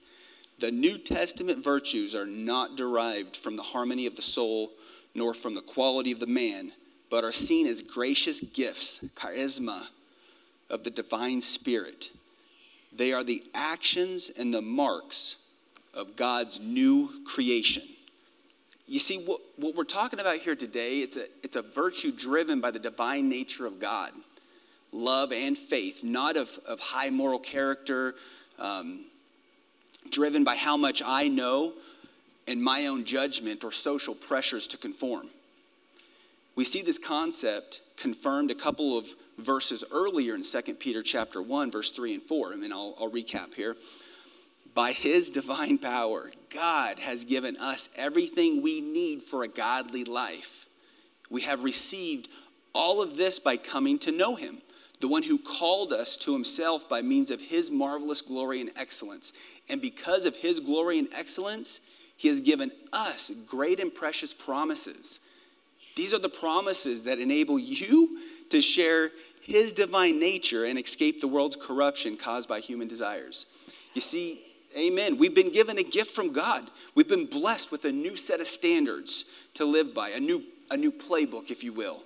The 0.58 0.72
New 0.72 0.98
Testament 0.98 1.64
virtues 1.64 2.16
are 2.16 2.26
not 2.26 2.76
derived 2.76 3.38
from 3.38 3.56
the 3.56 3.62
harmony 3.62 4.08
of 4.08 4.16
the 4.16 4.24
soul 4.24 4.72
nor 5.14 5.36
from 5.36 5.54
the 5.54 5.62
quality 5.62 6.12
of 6.12 6.20
the 6.20 6.26
man, 6.26 6.72
but 7.12 7.24
are 7.24 7.32
seen 7.32 7.68
as 7.68 7.84
gracious 7.84 8.42
gifts, 8.42 9.08
charisma 9.16 9.90
of 10.70 10.84
the 10.84 10.90
divine 10.90 11.42
spirit. 11.42 12.10
They 12.94 13.14
are 13.14 13.24
the 13.24 13.44
actions 13.54 14.32
and 14.40 14.54
the 14.54 14.62
marks 14.62 15.48
of 15.94 16.16
God's 16.16 16.60
new 16.60 17.10
creation. 17.26 17.84
You 18.88 19.00
see, 19.00 19.24
what, 19.26 19.42
what 19.58 19.76
we're 19.76 19.84
talking 19.84 20.20
about 20.20 20.38
here 20.38 20.56
today, 20.56 21.00
it's 21.00 21.18
a, 21.18 21.26
it's 21.44 21.56
a 21.56 21.62
virtue 21.62 22.12
driven 22.12 22.62
by 22.62 22.72
the 22.72 22.80
divine 22.80 23.30
nature 23.30 23.66
of 23.66 23.80
God 23.80 24.12
love 24.96 25.34
and 25.34 25.58
faith, 25.58 26.04
not 26.04 26.38
of, 26.38 26.50
of 26.68 26.80
high 26.80 27.10
moral 27.10 27.40
character, 27.40 28.16
um, 28.60 29.04
driven 30.10 30.44
by 30.44 30.56
how 30.56 30.78
much 30.78 31.02
I 31.06 31.28
know 31.28 31.74
and 32.48 32.64
my 32.64 32.88
own 32.88 33.04
judgment 33.04 33.64
or 33.64 33.72
social 33.72 34.16
pressures 34.16 34.70
to 34.70 34.78
conform. 34.78 35.28
We 36.56 36.64
see 36.64 36.82
this 36.82 36.98
concept 36.98 37.82
confirmed 37.98 38.52
a 38.52 38.56
couple 38.56 38.98
of 38.98 39.08
verses 39.38 39.84
earlier 39.92 40.36
in 40.36 40.44
2 40.44 40.74
Peter 40.76 41.02
chapter 41.02 41.42
1, 41.42 41.72
verse 41.72 41.92
3 41.92 42.16
and 42.16 42.24
4. 42.24 42.54
I 42.54 42.56
mean, 42.56 42.72
I'll, 42.72 42.96
I'll 43.00 43.12
recap 43.12 43.54
here. 43.54 43.76
By 44.74 44.92
his 44.92 45.30
divine 45.30 45.78
power, 45.78 46.32
God 46.50 47.00
has 47.00 47.24
given 47.24 47.56
us 47.58 47.90
everything 47.98 48.62
we 48.62 48.82
need 48.82 49.22
for 49.22 49.44
a 49.44 49.48
godly 49.48 50.04
life. 50.04 50.68
We 51.30 51.42
have 51.42 51.64
received 51.64 52.30
all 52.74 53.02
of 53.02 53.16
this 53.16 53.40
by 53.40 53.58
coming 53.58 53.98
to 54.00 54.12
know 54.12 54.36
him, 54.36 54.62
the 55.00 55.08
one 55.08 55.24
who 55.24 55.38
called 55.38 55.94
us 55.94 56.18
to 56.18 56.34
himself 56.34 56.90
by 56.90 57.02
means 57.02 57.32
of 57.32 57.40
his 57.40 57.72
marvelous 57.72 58.22
glory 58.22 58.62
and 58.62 58.72
excellence. 58.76 59.34
And 59.70 59.82
because 59.82 60.26
of 60.26 60.36
his 60.36 60.60
glory 60.60 61.00
and 61.00 61.08
excellence, 61.14 61.82
he 62.18 62.28
has 62.28 62.42
given 62.42 62.72
us 62.94 63.32
great 63.48 63.80
and 63.80 63.94
precious 63.94 64.34
promises. 64.34 65.30
These 65.96 66.14
are 66.14 66.20
the 66.20 66.30
promises 66.30 67.04
that 67.04 67.20
enable 67.20 67.58
you 67.58 68.20
to 68.50 68.62
share 68.62 69.12
his 69.42 69.74
divine 69.74 70.20
nature 70.20 70.66
and 70.66 70.80
escape 70.80 71.22
the 71.22 71.28
world's 71.28 71.56
corruption 71.56 72.18
caused 72.18 72.50
by 72.50 72.60
human 72.60 72.88
desires. 72.88 73.46
You 73.94 74.02
see, 74.02 74.42
amen. 74.78 75.18
We've 75.18 75.36
been 75.36 75.52
given 75.52 75.78
a 75.78 75.84
gift 75.84 76.16
from 76.16 76.34
God. 76.34 76.64
We've 76.96 77.08
been 77.08 77.26
blessed 77.26 77.72
with 77.72 77.86
a 77.86 77.92
new 77.92 78.16
set 78.16 78.40
of 78.40 78.48
standards 78.48 79.50
to 79.54 79.66
live 79.66 79.94
by, 79.94 80.10
a 80.10 80.20
new, 80.20 80.42
a 80.72 80.78
new 80.78 80.92
playbook, 80.92 81.52
if 81.52 81.64
you 81.64 81.74
will. 81.74 82.02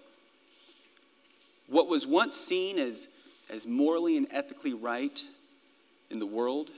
What 1.68 1.88
was 1.88 2.06
once 2.06 2.36
seen 2.36 2.78
as, 2.78 3.18
as 3.50 3.68
morally 3.68 4.18
and 4.18 4.28
ethically 4.32 4.74
right 4.74 5.24
in 6.10 6.20
the 6.20 6.26
world 6.26 6.70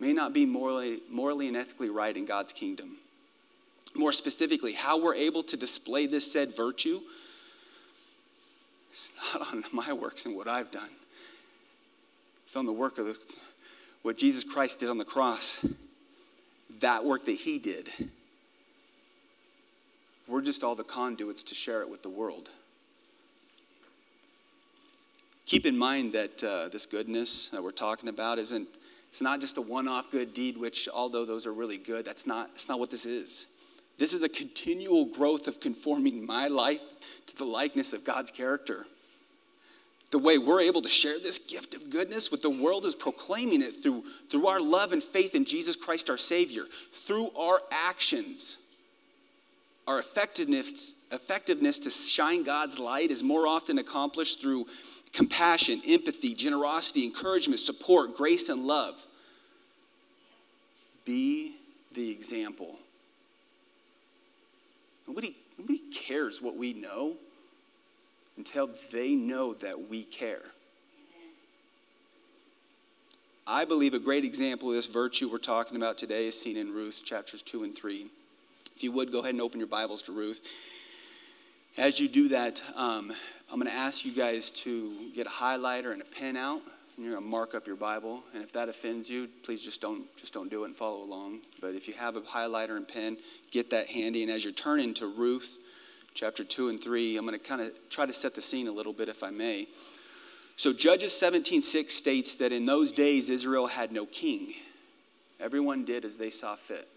may 0.00 0.12
not 0.12 0.32
be 0.32 0.46
morally, 0.46 1.00
morally 1.10 1.48
and 1.48 1.56
ethically 1.56 1.90
right 1.90 2.16
in 2.16 2.24
God's 2.24 2.52
kingdom. 2.52 2.96
More 3.94 4.12
specifically, 4.12 4.72
how 4.72 5.02
we're 5.02 5.14
able 5.14 5.42
to 5.44 5.56
display 5.56 6.06
this 6.06 6.30
said 6.30 6.56
virtue 6.56 7.00
it's 8.90 9.12
not 9.34 9.52
on 9.52 9.64
my 9.72 9.92
works 9.92 10.26
and 10.26 10.36
what 10.36 10.48
I've 10.48 10.70
done. 10.70 10.90
It's 12.46 12.56
on 12.56 12.66
the 12.66 12.72
work 12.72 12.98
of 12.98 13.06
the, 13.06 13.16
what 14.02 14.16
Jesus 14.16 14.44
Christ 14.44 14.80
did 14.80 14.88
on 14.88 14.98
the 14.98 15.04
cross. 15.04 15.66
That 16.80 17.04
work 17.04 17.24
that 17.24 17.32
he 17.32 17.58
did. 17.58 17.90
We're 20.26 20.42
just 20.42 20.62
all 20.62 20.74
the 20.74 20.84
conduits 20.84 21.42
to 21.44 21.54
share 21.54 21.82
it 21.82 21.90
with 21.90 22.02
the 22.02 22.10
world. 22.10 22.50
Keep 25.46 25.64
in 25.64 25.78
mind 25.78 26.12
that 26.12 26.44
uh, 26.44 26.68
this 26.68 26.84
goodness 26.84 27.48
that 27.48 27.62
we're 27.62 27.72
talking 27.72 28.10
about 28.10 28.38
isn't 28.38 28.68
it's 29.08 29.22
not 29.22 29.40
just 29.40 29.56
a 29.56 29.62
one-off 29.62 30.10
good 30.10 30.34
deed, 30.34 30.58
which 30.58 30.88
although 30.94 31.24
those 31.24 31.46
are 31.46 31.52
really 31.52 31.78
good, 31.78 32.04
that's 32.04 32.26
not, 32.26 32.48
that's 32.48 32.68
not 32.68 32.78
what 32.78 32.90
this 32.90 33.06
is. 33.06 33.46
This 33.98 34.14
is 34.14 34.22
a 34.22 34.28
continual 34.28 35.06
growth 35.06 35.48
of 35.48 35.60
conforming 35.60 36.24
my 36.24 36.46
life 36.46 36.80
to 37.26 37.36
the 37.36 37.44
likeness 37.44 37.92
of 37.92 38.04
God's 38.04 38.30
character. 38.30 38.86
The 40.10 40.18
way 40.18 40.38
we're 40.38 40.62
able 40.62 40.80
to 40.82 40.88
share 40.88 41.18
this 41.18 41.50
gift 41.50 41.74
of 41.74 41.90
goodness 41.90 42.30
with 42.30 42.40
the 42.40 42.48
world 42.48 42.86
is 42.86 42.94
proclaiming 42.94 43.60
it 43.60 43.72
through, 43.82 44.04
through 44.30 44.46
our 44.46 44.60
love 44.60 44.92
and 44.92 45.02
faith 45.02 45.34
in 45.34 45.44
Jesus 45.44 45.76
Christ 45.76 46.08
our 46.08 46.16
Savior, 46.16 46.62
through 46.92 47.30
our 47.36 47.60
actions. 47.70 48.64
Our 49.86 49.98
effectiveness, 49.98 51.06
effectiveness 51.12 51.78
to 51.80 51.90
shine 51.90 52.44
God's 52.44 52.78
light 52.78 53.10
is 53.10 53.22
more 53.22 53.46
often 53.46 53.78
accomplished 53.78 54.40
through 54.40 54.66
compassion, 55.12 55.82
empathy, 55.88 56.34
generosity, 56.34 57.04
encouragement, 57.04 57.60
support, 57.60 58.14
grace, 58.14 58.48
and 58.48 58.62
love. 58.62 58.94
Be 61.04 61.56
the 61.94 62.10
example. 62.10 62.76
Nobody, 65.08 65.34
nobody 65.58 65.78
cares 65.90 66.42
what 66.42 66.56
we 66.56 66.74
know 66.74 67.16
until 68.36 68.68
they 68.92 69.14
know 69.14 69.54
that 69.54 69.88
we 69.88 70.04
care. 70.04 70.42
I 73.46 73.64
believe 73.64 73.94
a 73.94 73.98
great 73.98 74.26
example 74.26 74.68
of 74.68 74.74
this 74.74 74.86
virtue 74.86 75.30
we're 75.32 75.38
talking 75.38 75.78
about 75.78 75.96
today 75.96 76.26
is 76.26 76.38
seen 76.38 76.58
in 76.58 76.70
Ruth 76.70 77.02
chapters 77.02 77.40
2 77.40 77.64
and 77.64 77.74
3. 77.74 78.04
If 78.76 78.84
you 78.84 78.92
would, 78.92 79.10
go 79.10 79.20
ahead 79.20 79.32
and 79.32 79.40
open 79.40 79.58
your 79.58 79.68
Bibles 79.68 80.02
to 80.02 80.12
Ruth. 80.12 80.46
As 81.78 81.98
you 81.98 82.08
do 82.08 82.28
that, 82.28 82.62
um, 82.76 83.10
I'm 83.50 83.58
going 83.58 83.70
to 83.70 83.76
ask 83.76 84.04
you 84.04 84.12
guys 84.12 84.50
to 84.50 84.92
get 85.14 85.26
a 85.26 85.30
highlighter 85.30 85.92
and 85.92 86.02
a 86.02 86.04
pen 86.04 86.36
out, 86.36 86.60
and 86.98 87.06
you're 87.06 87.14
going 87.14 87.24
to 87.24 87.30
mark 87.30 87.54
up 87.54 87.68
your 87.68 87.76
Bible. 87.76 88.24
And 88.34 88.42
if 88.42 88.52
that 88.54 88.68
offends 88.68 89.08
you, 89.08 89.28
please 89.44 89.62
just 89.62 89.80
don't 89.80 90.04
just 90.16 90.34
don't 90.34 90.50
do 90.50 90.64
it 90.64 90.66
and 90.66 90.76
follow 90.76 91.00
along. 91.04 91.38
But 91.60 91.76
if 91.76 91.86
you 91.86 91.94
have 91.94 92.16
a 92.16 92.20
highlighter 92.22 92.76
and 92.76 92.86
pen, 92.86 93.16
get 93.52 93.70
that 93.70 93.86
handy. 93.86 94.24
And 94.24 94.32
as 94.32 94.44
you're 94.44 94.52
turning 94.52 94.94
to 94.94 95.06
Ruth, 95.06 95.58
chapter 96.14 96.42
two 96.42 96.70
and 96.70 96.82
three, 96.82 97.16
I'm 97.16 97.24
going 97.24 97.38
to 97.38 97.44
kind 97.44 97.60
of 97.60 97.72
try 97.88 98.04
to 98.04 98.12
set 98.12 98.34
the 98.34 98.40
scene 98.40 98.66
a 98.66 98.72
little 98.72 98.92
bit, 98.92 99.08
if 99.08 99.22
I 99.22 99.30
may. 99.30 99.68
So 100.56 100.72
Judges 100.72 101.12
17:6 101.12 101.92
states 101.92 102.34
that 102.36 102.50
in 102.50 102.66
those 102.66 102.90
days 102.90 103.30
Israel 103.30 103.68
had 103.68 103.92
no 103.92 104.04
king. 104.04 104.54
Everyone 105.38 105.84
did 105.84 106.04
as 106.04 106.18
they 106.18 106.30
saw 106.30 106.56
fit. 106.56 106.88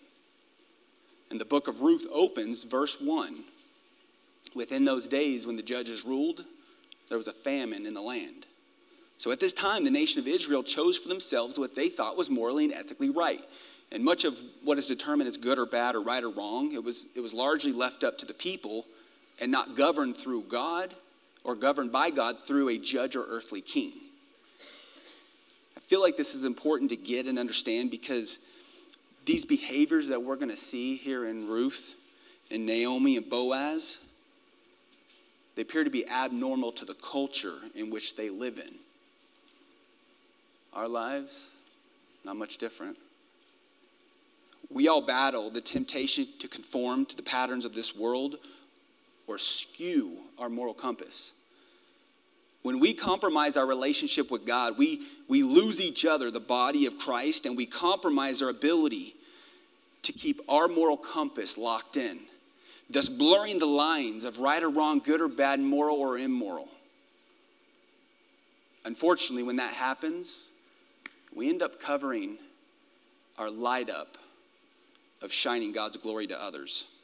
And 1.30 1.40
the 1.40 1.46
book 1.46 1.68
of 1.68 1.82
Ruth 1.82 2.08
opens, 2.12 2.64
verse 2.64 3.00
1 3.00 3.44
Within 4.56 4.84
those 4.84 5.08
days, 5.08 5.46
when 5.46 5.58
the 5.58 5.62
judges 5.62 6.06
ruled, 6.06 6.44
there 7.08 7.20
was 7.20 7.28
a 7.28 7.34
famine 7.34 7.86
in 7.86 7.94
the 7.94 8.02
land. 8.02 8.41
So 9.22 9.30
at 9.30 9.40
this 9.40 9.54
time, 9.54 9.84
the 9.84 9.92
nation 9.92 10.20
of 10.20 10.28
Israel 10.28 10.64
chose 10.64 10.98
for 10.98 11.08
themselves 11.08 11.60
what 11.60 11.76
they 11.76 11.90
thought 11.90 12.18
was 12.18 12.32
morally 12.32 12.66
and 12.66 12.74
ethically 12.74 13.12
right. 13.12 13.46
And 13.92 14.04
much 14.04 14.26
of 14.26 14.36
what 14.64 14.80
is 14.80 14.88
determined 14.88 15.28
as 15.28 15.38
good 15.38 15.60
or 15.60 15.68
bad 15.68 15.94
or 15.94 16.02
right 16.02 16.24
or 16.24 16.32
wrong, 16.32 16.72
it 16.74 16.84
was, 16.84 17.16
it 17.16 17.20
was 17.20 17.32
largely 17.32 17.72
left 17.72 18.04
up 18.04 18.18
to 18.18 18.26
the 18.26 18.34
people 18.34 18.84
and 19.40 19.52
not 19.52 19.78
governed 19.78 20.18
through 20.18 20.46
God 20.50 20.92
or 21.44 21.54
governed 21.54 21.92
by 21.92 22.10
God 22.10 22.40
through 22.40 22.70
a 22.70 22.80
judge 22.80 23.16
or 23.16 23.24
earthly 23.30 23.62
king. 23.62 23.92
I 25.78 25.82
feel 25.82 26.02
like 26.02 26.18
this 26.18 26.34
is 26.34 26.46
important 26.46 26.90
to 26.90 26.98
get 26.98 27.28
and 27.28 27.38
understand 27.38 27.92
because 27.92 28.40
these 29.28 29.46
behaviors 29.46 30.08
that 30.08 30.24
we're 30.24 30.36
going 30.36 30.50
to 30.50 30.56
see 30.56 30.96
here 30.96 31.26
in 31.26 31.48
Ruth 31.48 31.94
and 32.50 32.66
Naomi 32.66 33.18
and 33.18 33.30
Boaz, 33.30 34.04
they 35.54 35.62
appear 35.62 35.84
to 35.84 35.92
be 35.92 36.10
abnormal 36.10 36.72
to 36.72 36.86
the 36.86 36.96
culture 36.96 37.60
in 37.76 37.92
which 37.92 38.16
they 38.16 38.32
live 38.32 38.58
in. 38.58 38.80
Our 40.74 40.88
lives, 40.88 41.62
not 42.24 42.36
much 42.36 42.58
different. 42.58 42.98
We 44.70 44.88
all 44.88 45.02
battle 45.02 45.50
the 45.50 45.62
temptation 45.62 46.26
to 46.40 46.48
conform 46.48 47.06
to 47.08 47.16
the 47.18 47.24
patterns 47.24 47.66
of 47.66 47.74
this 47.74 47.98
world 47.98 48.38
or 49.28 49.38
skew 49.38 50.18
our 50.40 50.50
moral 50.50 50.74
compass. 50.74 51.34
When 52.64 52.80
we 52.80 52.94
compromise 52.94 53.58
our 53.58 53.66
relationship 53.66 54.32
with 54.32 54.46
God, 54.46 54.78
we, 54.78 55.02
we 55.28 55.44
lose 55.44 55.82
each 55.82 56.06
other, 56.06 56.32
the 56.32 56.40
body 56.40 56.86
of 56.86 56.98
Christ, 56.98 57.46
and 57.46 57.58
we 57.58 57.66
compromise 57.66 58.42
our 58.42 58.50
ability 58.50 59.16
to 60.04 60.14
keep 60.14 60.40
our 60.48 60.68
moral 60.68 60.98
compass 60.98 61.58
locked 61.58 61.98
in 61.98 62.20
thus 62.92 63.10
blurring 63.10 63.60
the 63.60 63.66
lines 63.66 64.26
of 64.26 64.40
right 64.40 64.62
or 64.62 64.70
wrong, 64.70 65.00
good 65.00 65.22
or 65.22 65.30
bad, 65.30 65.60
moral 65.60 65.98
or 65.98 66.18
immoral. 66.18 66.68
Unfortunately, 68.86 69.44
when 69.44 69.58
that 69.58 69.74
happens, 69.74 70.51
we 71.36 71.50
end 71.50 71.62
up 71.62 71.80
covering 71.80 72.38
our 73.38 73.50
light 73.50 73.90
up 73.90 74.18
of 75.22 75.32
shining 75.32 75.72
God's 75.72 75.98
glory 75.98 76.28
to 76.28 76.42
others. 76.42 76.98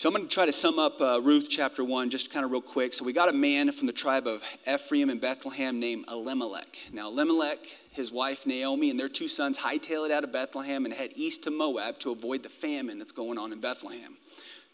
So 0.00 0.08
I'm 0.08 0.14
going 0.14 0.26
to 0.26 0.34
try 0.34 0.46
to 0.46 0.52
sum 0.52 0.78
up 0.78 0.98
uh, 0.98 1.20
Ruth 1.22 1.48
chapter 1.50 1.84
1 1.84 2.08
just 2.08 2.32
kind 2.32 2.42
of 2.42 2.50
real 2.50 2.62
quick. 2.62 2.94
So 2.94 3.04
we 3.04 3.12
got 3.12 3.28
a 3.28 3.34
man 3.34 3.70
from 3.70 3.86
the 3.86 3.92
tribe 3.92 4.26
of 4.26 4.42
Ephraim 4.66 5.10
and 5.10 5.20
Bethlehem 5.20 5.78
named 5.78 6.06
Elimelech. 6.10 6.74
Now, 6.94 7.08
Elimelech, 7.08 7.58
his 7.92 8.10
wife 8.10 8.46
Naomi, 8.46 8.88
and 8.88 8.98
their 8.98 9.08
two 9.08 9.28
sons 9.28 9.58
hightail 9.58 10.06
it 10.06 10.10
out 10.10 10.24
of 10.24 10.32
Bethlehem 10.32 10.86
and 10.86 10.94
head 10.94 11.10
east 11.16 11.44
to 11.44 11.50
Moab 11.50 11.98
to 11.98 12.12
avoid 12.12 12.42
the 12.42 12.48
famine 12.48 12.96
that's 12.96 13.12
going 13.12 13.36
on 13.36 13.52
in 13.52 13.60
Bethlehem. 13.60 14.16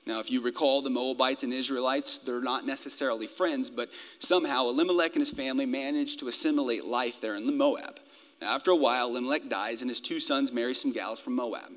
Now, 0.07 0.21
if 0.21 0.31
you 0.31 0.41
recall, 0.41 0.83
the 0.83 0.91
Moabites 0.91 1.43
and 1.43 1.53
Israelites, 1.53 2.19
they're 2.19 2.41
not 2.41 2.65
necessarily 2.65 3.27
friends, 3.27 3.71
but 3.71 3.89
somehow 4.21 4.69
Elimelech 4.69 5.17
and 5.17 5.21
his 5.21 5.33
family 5.33 5.67
managed 5.67 6.21
to 6.21 6.29
assimilate 6.29 6.85
life 6.85 7.21
there 7.21 7.35
in 7.35 7.45
the 7.45 7.53
Moab. 7.53 7.99
After 8.41 8.71
a 8.71 8.77
while, 8.77 9.09
Elimelech 9.09 9.49
dies, 9.49 9.81
and 9.81 9.91
his 9.91 10.01
two 10.01 10.21
sons 10.21 10.53
marry 10.53 10.75
some 10.75 10.93
gals 10.93 11.19
from 11.19 11.35
Moab. 11.35 11.73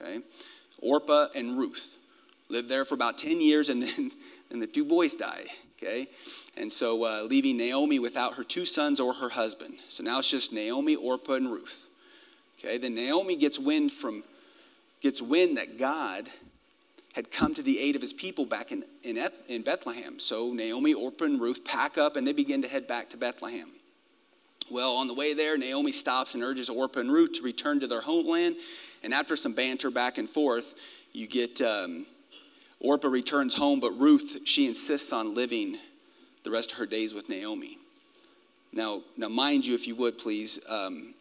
Okay? 0.00 0.20
Orpah 0.82 1.28
and 1.36 1.56
Ruth 1.56 1.96
lived 2.48 2.68
there 2.68 2.84
for 2.84 2.94
about 2.94 3.16
10 3.16 3.40
years, 3.40 3.70
and 3.70 3.82
then 3.82 4.10
and 4.50 4.60
the 4.60 4.66
two 4.66 4.84
boys 4.84 5.14
die. 5.14 5.44
Okay? 5.80 6.08
And 6.56 6.72
so, 6.72 7.04
uh, 7.04 7.22
leaving 7.30 7.56
Naomi 7.56 8.00
without 8.00 8.34
her 8.34 8.42
two 8.42 8.64
sons 8.64 8.98
or 8.98 9.12
her 9.12 9.28
husband. 9.28 9.74
So 9.86 10.02
now 10.02 10.18
it's 10.18 10.30
just 10.30 10.52
Naomi, 10.52 10.96
Orpah, 10.96 11.34
and 11.34 11.52
Ruth. 11.52 11.86
Okay? 12.58 12.78
Then 12.78 12.96
Naomi 12.96 13.36
gets 13.36 13.58
wind 13.58 13.92
from 13.92 14.24
gets 15.00 15.22
wind 15.22 15.58
that 15.58 15.78
God 15.78 16.28
had 17.18 17.32
come 17.32 17.52
to 17.52 17.62
the 17.62 17.80
aid 17.80 17.96
of 17.96 18.00
his 18.00 18.12
people 18.12 18.46
back 18.46 18.70
in, 18.70 18.84
in, 19.02 19.18
in 19.48 19.62
Bethlehem. 19.62 20.20
So 20.20 20.52
Naomi, 20.52 20.94
Orpah, 20.94 21.24
and 21.24 21.40
Ruth 21.40 21.64
pack 21.64 21.98
up 21.98 22.14
and 22.14 22.24
they 22.24 22.32
begin 22.32 22.62
to 22.62 22.68
head 22.68 22.86
back 22.86 23.10
to 23.10 23.16
Bethlehem. 23.16 23.72
Well, 24.70 24.94
on 24.94 25.08
the 25.08 25.14
way 25.14 25.34
there, 25.34 25.58
Naomi 25.58 25.90
stops 25.90 26.34
and 26.34 26.44
urges 26.44 26.70
Orpah 26.70 27.00
and 27.00 27.10
Ruth 27.10 27.32
to 27.32 27.42
return 27.42 27.80
to 27.80 27.88
their 27.88 28.00
homeland. 28.00 28.54
And 29.02 29.12
after 29.12 29.34
some 29.34 29.52
banter 29.52 29.90
back 29.90 30.18
and 30.18 30.30
forth, 30.30 30.76
you 31.12 31.26
get 31.26 31.60
um, 31.60 32.06
Orpah 32.78 33.08
returns 33.08 33.52
home, 33.52 33.80
but 33.80 33.90
Ruth, 33.98 34.42
she 34.44 34.68
insists 34.68 35.12
on 35.12 35.34
living 35.34 35.76
the 36.44 36.52
rest 36.52 36.70
of 36.70 36.78
her 36.78 36.86
days 36.86 37.14
with 37.14 37.28
Naomi. 37.28 37.78
Now, 38.72 39.02
now 39.16 39.26
mind 39.26 39.66
you, 39.66 39.74
if 39.74 39.88
you 39.88 39.96
would 39.96 40.18
please, 40.18 40.64
um, 40.70 41.14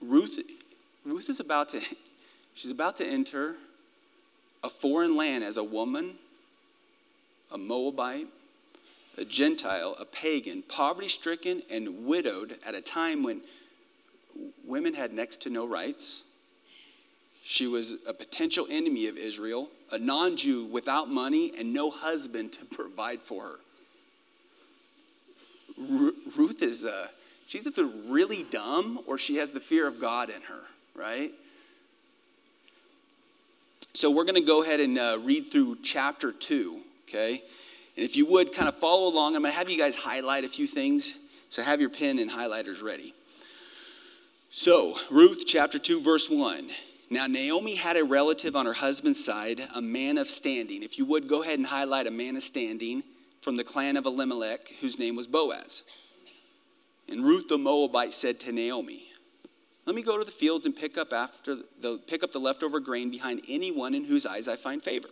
Ruth, 0.00 0.40
Ruth 1.04 1.28
is 1.28 1.38
about 1.38 1.68
to, 1.68 1.80
she's 2.54 2.72
about 2.72 2.96
to 2.96 3.06
enter 3.06 3.54
a 4.62 4.68
foreign 4.68 5.16
land 5.16 5.44
as 5.44 5.56
a 5.56 5.64
woman, 5.64 6.14
a 7.50 7.58
Moabite, 7.58 8.28
a 9.18 9.24
Gentile, 9.24 9.96
a 9.98 10.04
pagan, 10.04 10.62
poverty 10.62 11.08
stricken, 11.08 11.62
and 11.70 12.06
widowed 12.06 12.56
at 12.66 12.74
a 12.74 12.80
time 12.80 13.22
when 13.22 13.40
women 14.64 14.94
had 14.94 15.12
next 15.12 15.42
to 15.42 15.50
no 15.50 15.66
rights. 15.66 16.26
She 17.42 17.66
was 17.66 18.06
a 18.06 18.14
potential 18.14 18.66
enemy 18.70 19.08
of 19.08 19.16
Israel, 19.16 19.68
a 19.92 19.98
non 19.98 20.36
Jew 20.36 20.66
without 20.66 21.08
money 21.08 21.52
and 21.58 21.72
no 21.72 21.90
husband 21.90 22.52
to 22.52 22.64
provide 22.76 23.22
for 23.22 23.42
her. 23.42 23.56
Ruth 26.36 26.62
is, 26.62 26.84
uh, 26.84 27.08
she's 27.46 27.66
either 27.66 27.86
really 28.06 28.42
dumb 28.44 29.00
or 29.06 29.16
she 29.16 29.36
has 29.36 29.50
the 29.50 29.60
fear 29.60 29.88
of 29.88 30.00
God 30.00 30.28
in 30.28 30.42
her, 30.42 30.60
right? 30.94 31.32
So 33.92 34.10
we're 34.10 34.24
going 34.24 34.40
to 34.40 34.46
go 34.46 34.62
ahead 34.62 34.80
and 34.80 34.98
uh, 34.98 35.18
read 35.22 35.48
through 35.48 35.78
chapter 35.82 36.32
2, 36.32 36.80
okay? 37.08 37.42
And 37.96 38.04
if 38.04 38.16
you 38.16 38.24
would 38.26 38.52
kind 38.52 38.68
of 38.68 38.76
follow 38.76 39.08
along, 39.08 39.34
I'm 39.34 39.42
going 39.42 39.52
to 39.52 39.58
have 39.58 39.68
you 39.68 39.78
guys 39.78 39.96
highlight 39.96 40.44
a 40.44 40.48
few 40.48 40.66
things. 40.66 41.28
So 41.48 41.62
have 41.62 41.80
your 41.80 41.90
pen 41.90 42.20
and 42.20 42.30
highlighters 42.30 42.82
ready. 42.82 43.12
So, 44.50 44.96
Ruth 45.10 45.44
chapter 45.46 45.78
2, 45.78 46.00
verse 46.00 46.30
1. 46.30 46.70
Now, 47.10 47.26
Naomi 47.26 47.74
had 47.74 47.96
a 47.96 48.04
relative 48.04 48.54
on 48.54 48.66
her 48.66 48.72
husband's 48.72 49.24
side, 49.24 49.60
a 49.74 49.82
man 49.82 50.18
of 50.18 50.30
standing. 50.30 50.84
If 50.84 50.96
you 50.96 51.04
would 51.06 51.26
go 51.26 51.42
ahead 51.42 51.58
and 51.58 51.66
highlight 51.66 52.06
a 52.06 52.10
man 52.12 52.36
of 52.36 52.42
standing 52.44 53.02
from 53.42 53.56
the 53.56 53.64
clan 53.64 53.96
of 53.96 54.06
Elimelech, 54.06 54.68
whose 54.80 54.98
name 54.98 55.16
was 55.16 55.26
Boaz. 55.26 55.82
And 57.08 57.24
Ruth 57.24 57.48
the 57.48 57.58
Moabite 57.58 58.14
said 58.14 58.38
to 58.40 58.52
Naomi, 58.52 59.09
let 59.86 59.96
me 59.96 60.02
go 60.02 60.18
to 60.18 60.24
the 60.24 60.30
fields 60.30 60.66
and 60.66 60.76
pick 60.76 60.98
up 60.98 61.12
after 61.12 61.56
the 61.80 61.98
pick 62.06 62.22
up 62.22 62.32
the 62.32 62.38
leftover 62.38 62.80
grain 62.80 63.10
behind 63.10 63.42
anyone 63.48 63.94
in 63.94 64.04
whose 64.04 64.26
eyes 64.26 64.46
I 64.46 64.56
find 64.56 64.82
favor. 64.82 65.08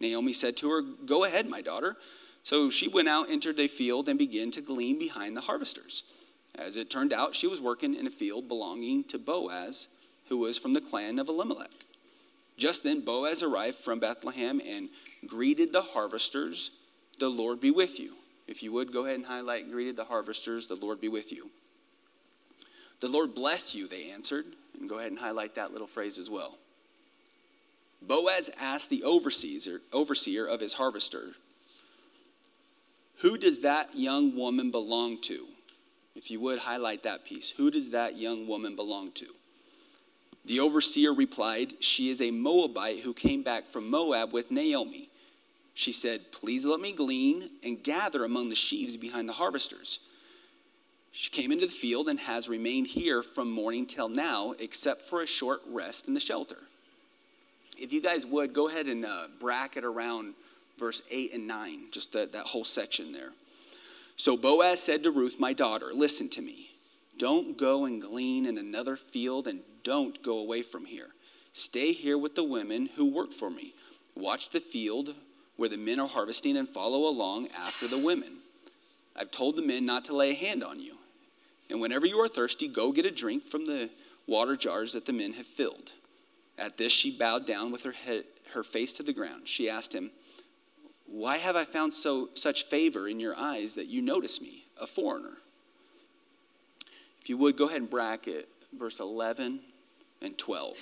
Naomi 0.00 0.32
said 0.32 0.56
to 0.58 0.70
her, 0.70 0.82
Go 0.82 1.24
ahead, 1.24 1.48
my 1.48 1.60
daughter. 1.60 1.96
So 2.42 2.70
she 2.70 2.88
went 2.88 3.08
out, 3.08 3.30
entered 3.30 3.60
a 3.60 3.68
field, 3.68 4.08
and 4.08 4.18
began 4.18 4.50
to 4.52 4.60
glean 4.60 4.98
behind 4.98 5.36
the 5.36 5.40
harvesters. 5.40 6.04
As 6.54 6.76
it 6.76 6.88
turned 6.88 7.12
out, 7.12 7.34
she 7.34 7.46
was 7.46 7.60
working 7.60 7.94
in 7.94 8.06
a 8.06 8.10
field 8.10 8.48
belonging 8.48 9.04
to 9.04 9.18
Boaz, 9.18 9.88
who 10.28 10.38
was 10.38 10.56
from 10.56 10.72
the 10.72 10.80
clan 10.80 11.18
of 11.18 11.28
Elimelech. 11.28 11.70
Just 12.56 12.82
then 12.82 13.00
Boaz 13.00 13.42
arrived 13.42 13.78
from 13.78 14.00
Bethlehem 14.00 14.60
and 14.64 14.88
greeted 15.26 15.72
the 15.72 15.82
harvesters, 15.82 16.70
The 17.18 17.28
Lord 17.28 17.60
be 17.60 17.70
with 17.70 18.00
you. 18.00 18.14
If 18.46 18.62
you 18.62 18.72
would 18.72 18.92
go 18.92 19.04
ahead 19.04 19.16
and 19.16 19.26
highlight, 19.26 19.70
greeted 19.70 19.96
the 19.96 20.04
harvesters, 20.04 20.66
The 20.66 20.74
Lord 20.74 21.00
be 21.00 21.08
with 21.08 21.30
you. 21.30 21.50
The 23.00 23.08
Lord 23.08 23.34
bless 23.34 23.74
you, 23.74 23.86
they 23.86 24.10
answered. 24.10 24.44
And 24.78 24.88
go 24.88 24.98
ahead 24.98 25.10
and 25.10 25.18
highlight 25.18 25.54
that 25.56 25.72
little 25.72 25.86
phrase 25.86 26.18
as 26.18 26.30
well. 26.30 26.56
Boaz 28.02 28.50
asked 28.60 28.90
the 28.90 29.02
overseer, 29.02 29.80
overseer 29.92 30.46
of 30.46 30.60
his 30.60 30.72
harvester, 30.72 31.34
Who 33.18 33.36
does 33.36 33.60
that 33.60 33.94
young 33.94 34.36
woman 34.36 34.70
belong 34.70 35.20
to? 35.22 35.46
If 36.14 36.30
you 36.30 36.40
would 36.40 36.58
highlight 36.58 37.04
that 37.04 37.24
piece. 37.24 37.50
Who 37.50 37.70
does 37.70 37.90
that 37.90 38.16
young 38.16 38.46
woman 38.46 38.76
belong 38.76 39.12
to? 39.12 39.26
The 40.44 40.60
overseer 40.60 41.12
replied, 41.12 41.74
She 41.80 42.10
is 42.10 42.20
a 42.20 42.30
Moabite 42.30 43.00
who 43.00 43.12
came 43.12 43.42
back 43.42 43.66
from 43.66 43.90
Moab 43.90 44.32
with 44.32 44.50
Naomi. 44.50 45.08
She 45.74 45.92
said, 45.92 46.32
Please 46.32 46.64
let 46.64 46.80
me 46.80 46.92
glean 46.92 47.50
and 47.62 47.82
gather 47.82 48.24
among 48.24 48.48
the 48.48 48.56
sheaves 48.56 48.96
behind 48.96 49.28
the 49.28 49.32
harvesters. 49.32 50.00
She 51.12 51.30
came 51.30 51.52
into 51.52 51.66
the 51.66 51.72
field 51.72 52.08
and 52.08 52.18
has 52.20 52.48
remained 52.48 52.86
here 52.86 53.22
from 53.22 53.50
morning 53.50 53.86
till 53.86 54.08
now, 54.08 54.54
except 54.58 55.02
for 55.02 55.22
a 55.22 55.26
short 55.26 55.60
rest 55.68 56.08
in 56.08 56.14
the 56.14 56.20
shelter. 56.20 56.58
If 57.78 57.92
you 57.92 58.00
guys 58.00 58.26
would, 58.26 58.52
go 58.52 58.68
ahead 58.68 58.86
and 58.86 59.04
uh, 59.04 59.28
bracket 59.40 59.84
around 59.84 60.34
verse 60.78 61.02
8 61.10 61.34
and 61.34 61.46
9, 61.46 61.88
just 61.90 62.12
that, 62.12 62.32
that 62.32 62.46
whole 62.46 62.64
section 62.64 63.12
there. 63.12 63.30
So 64.16 64.36
Boaz 64.36 64.80
said 64.80 65.04
to 65.04 65.10
Ruth, 65.10 65.38
My 65.38 65.52
daughter, 65.52 65.90
listen 65.92 66.28
to 66.30 66.42
me. 66.42 66.70
Don't 67.18 67.56
go 67.56 67.84
and 67.84 68.02
glean 68.02 68.46
in 68.46 68.58
another 68.58 68.96
field 68.96 69.48
and 69.48 69.60
don't 69.82 70.20
go 70.22 70.38
away 70.38 70.62
from 70.62 70.84
here. 70.84 71.08
Stay 71.52 71.92
here 71.92 72.18
with 72.18 72.34
the 72.34 72.44
women 72.44 72.86
who 72.86 73.06
work 73.06 73.32
for 73.32 73.50
me. 73.50 73.72
Watch 74.16 74.50
the 74.50 74.60
field 74.60 75.14
where 75.56 75.68
the 75.68 75.76
men 75.76 75.98
are 75.98 76.08
harvesting 76.08 76.56
and 76.56 76.68
follow 76.68 77.08
along 77.08 77.48
after 77.56 77.88
the 77.88 77.98
women. 77.98 78.38
I've 79.16 79.30
told 79.30 79.56
the 79.56 79.62
men 79.62 79.86
not 79.86 80.04
to 80.06 80.16
lay 80.16 80.30
a 80.30 80.34
hand 80.34 80.62
on 80.62 80.78
you. 80.78 80.97
And 81.70 81.80
whenever 81.80 82.06
you 82.06 82.18
are 82.20 82.28
thirsty, 82.28 82.68
go 82.68 82.92
get 82.92 83.06
a 83.06 83.10
drink 83.10 83.44
from 83.44 83.66
the 83.66 83.90
water 84.26 84.56
jars 84.56 84.92
that 84.94 85.06
the 85.06 85.12
men 85.12 85.32
have 85.34 85.46
filled. 85.46 85.92
At 86.56 86.76
this, 86.76 86.92
she 86.92 87.16
bowed 87.16 87.46
down 87.46 87.70
with 87.70 87.84
her, 87.84 87.92
head, 87.92 88.24
her 88.52 88.62
face 88.62 88.94
to 88.94 89.02
the 89.02 89.12
ground. 89.12 89.46
She 89.46 89.68
asked 89.68 89.94
him, 89.94 90.10
Why 91.06 91.36
have 91.36 91.56
I 91.56 91.64
found 91.64 91.92
so, 91.92 92.28
such 92.34 92.64
favor 92.64 93.06
in 93.08 93.20
your 93.20 93.36
eyes 93.36 93.74
that 93.74 93.86
you 93.86 94.02
notice 94.02 94.40
me, 94.40 94.64
a 94.80 94.86
foreigner? 94.86 95.36
If 97.20 97.28
you 97.28 97.36
would, 97.36 97.56
go 97.56 97.66
ahead 97.66 97.82
and 97.82 97.90
bracket 97.90 98.48
verse 98.72 99.00
11 99.00 99.60
and 100.22 100.38
12. 100.38 100.76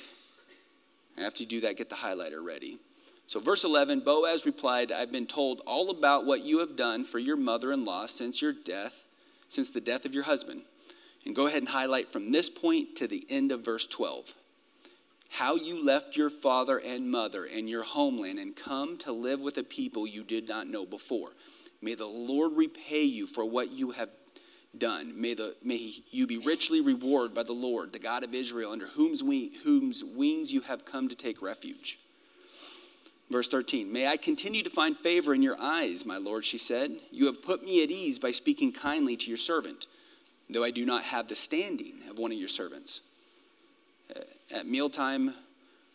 After 1.19 1.43
you 1.43 1.49
do 1.49 1.61
that, 1.61 1.77
get 1.77 1.89
the 1.89 1.95
highlighter 1.95 2.45
ready. 2.45 2.79
So, 3.27 3.41
verse 3.41 3.65
11 3.65 4.01
Boaz 4.01 4.47
replied, 4.47 4.93
I've 4.93 5.13
been 5.13 5.27
told 5.27 5.63
all 5.67 5.91
about 5.91 6.27
what 6.27 6.43
you 6.43 6.61
have 6.61 6.77
done 6.77 7.05
for 7.05 7.19
your 7.19 7.37
mother 7.37 7.73
in 7.73 7.85
law 7.85 8.07
since 8.07 8.41
your 8.41 8.53
death, 8.53 9.07
since 9.49 9.71
the 9.71 9.81
death 9.81 10.05
of 10.05 10.15
your 10.15 10.23
husband. 10.23 10.63
And 11.27 11.35
go 11.35 11.49
ahead 11.49 11.59
and 11.59 11.69
highlight 11.69 12.09
from 12.09 12.31
this 12.31 12.49
point 12.49 12.97
to 12.97 13.09
the 13.09 13.27
end 13.29 13.53
of 13.53 13.65
verse 13.65 13.87
12 13.87 14.33
how 15.29 15.57
you 15.57 15.85
left 15.85 16.17
your 16.17 16.31
father 16.31 16.79
and 16.79 17.11
mother 17.11 17.45
and 17.45 17.69
your 17.69 17.83
homeland 17.83 18.39
and 18.39 18.55
come 18.55 18.97
to 18.99 19.13
live 19.13 19.41
with 19.41 19.59
a 19.59 19.65
people 19.65 20.07
you 20.07 20.23
did 20.23 20.49
not 20.49 20.69
know 20.69 20.87
before. 20.87 21.31
May 21.83 21.95
the 21.95 22.07
Lord 22.07 22.53
repay 22.53 23.03
you 23.03 23.27
for 23.27 23.45
what 23.45 23.71
you 23.71 23.91
have 23.91 24.09
done. 24.79 25.21
May, 25.21 25.35
the, 25.35 25.55
may 25.63 25.95
you 26.11 26.27
be 26.27 26.39
richly 26.39 26.81
rewarded 26.81 27.35
by 27.35 27.43
the 27.43 27.53
Lord, 27.53 27.93
the 27.93 27.99
God 27.99 28.25
of 28.25 28.35
Israel, 28.35 28.71
under 28.71 28.87
whom's, 28.87 29.23
we, 29.23 29.53
whom's 29.65 30.05
wings 30.05 30.53
you 30.53 30.61
have 30.63 30.85
come 30.85 31.09
to 31.09 31.17
take 31.17 31.43
refuge. 31.43 31.99
Verse 33.31 33.49
13 33.49 33.93
May 33.93 34.07
I 34.07 34.17
continue 34.17 34.63
to 34.63 34.71
find 34.71 34.97
favor 34.97 35.35
in 35.35 35.43
your 35.43 35.61
eyes, 35.61 36.07
my 36.07 36.19
Lord, 36.19 36.45
she 36.45 36.59
said. 36.59 36.93
You 37.11 37.27
have 37.27 37.43
put 37.43 37.65
me 37.65 37.83
at 37.83 37.91
ease 37.91 38.19
by 38.19 38.31
speaking 38.31 38.73
kindly 38.73 39.17
to 39.17 39.29
your 39.29 39.37
servant 39.37 39.87
though 40.51 40.65
I 40.65 40.71
do 40.71 40.85
not 40.85 41.03
have 41.05 41.29
the 41.29 41.35
standing 41.35 41.95
of 42.11 42.19
one 42.19 42.33
of 42.33 42.39
your 42.39 42.49
servants. 42.49 43.01
Uh, 44.15 44.21
at 44.55 44.67
mealtime, 44.67 45.35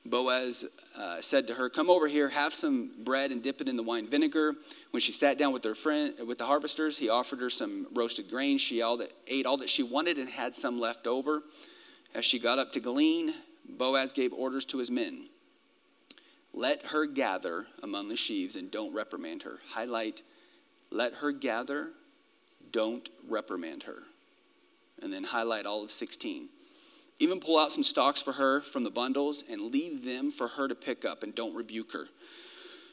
Boaz 0.06 0.66
uh, 0.98 1.22
said 1.22 1.48
to 1.48 1.54
her, 1.54 1.70
Come 1.70 1.90
over 1.90 2.08
here, 2.08 2.28
have 2.28 2.54
some 2.54 2.92
bread 3.04 3.32
and 3.32 3.42
dip 3.42 3.62
it 3.62 3.70
in 3.70 3.76
the 3.76 3.84
wine 3.84 4.08
vinegar. 4.08 4.56
When 4.92 5.00
she 5.00 5.12
sat 5.12 5.38
down 5.38 5.54
with 5.54 5.64
her 5.64 5.76
friend, 5.76 6.14
with 6.26 6.38
the 6.38 6.46
harvesters, 6.46 6.98
he 6.98 7.10
offered 7.10 7.40
her 7.40 7.50
some 7.50 7.88
roasted 7.94 8.30
grain. 8.30 8.58
She 8.58 8.82
all 8.82 8.98
that, 8.98 9.12
ate 9.28 9.46
all 9.46 9.58
that 9.58 9.70
she 9.70 9.84
wanted 9.84 10.18
and 10.18 10.28
had 10.28 10.56
some 10.56 10.80
left 10.80 11.08
over. 11.08 11.44
As 12.14 12.26
she 12.26 12.40
got 12.40 12.60
up 12.60 12.74
to 12.74 12.80
glean, 12.80 13.34
Boaz 13.70 14.12
gave 14.12 14.34
orders 14.34 14.66
to 14.66 14.80
his 14.80 14.92
men 14.92 15.30
Let 16.54 16.84
her 16.88 17.06
gather 17.06 17.66
among 17.84 18.10
the 18.10 18.18
sheaves 18.18 18.58
and 18.58 18.70
don't 18.70 18.94
reprimand 18.94 19.44
her. 19.44 19.60
Highlight, 19.70 20.24
let 20.90 21.14
her 21.14 21.32
gather, 21.32 21.90
don't 22.72 23.08
reprimand 23.30 23.84
her 23.84 24.04
and 25.02 25.12
then 25.12 25.24
highlight 25.24 25.66
all 25.66 25.84
of 25.84 25.92
16. 25.92 26.50
Even 27.20 27.40
pull 27.40 27.60
out 27.60 27.72
some 27.72 27.84
stalks 27.84 28.22
for 28.22 28.32
her 28.32 28.62
from 28.62 28.84
the 28.84 28.90
bundles 28.90 29.44
and 29.50 29.62
leave 29.62 30.04
them 30.04 30.32
for 30.32 30.48
her 30.48 30.68
to 30.68 30.76
pick 30.76 31.06
up 31.06 31.24
and 31.24 31.36
don't 31.36 31.56
rebuke 31.56 31.92
her. 31.94 32.06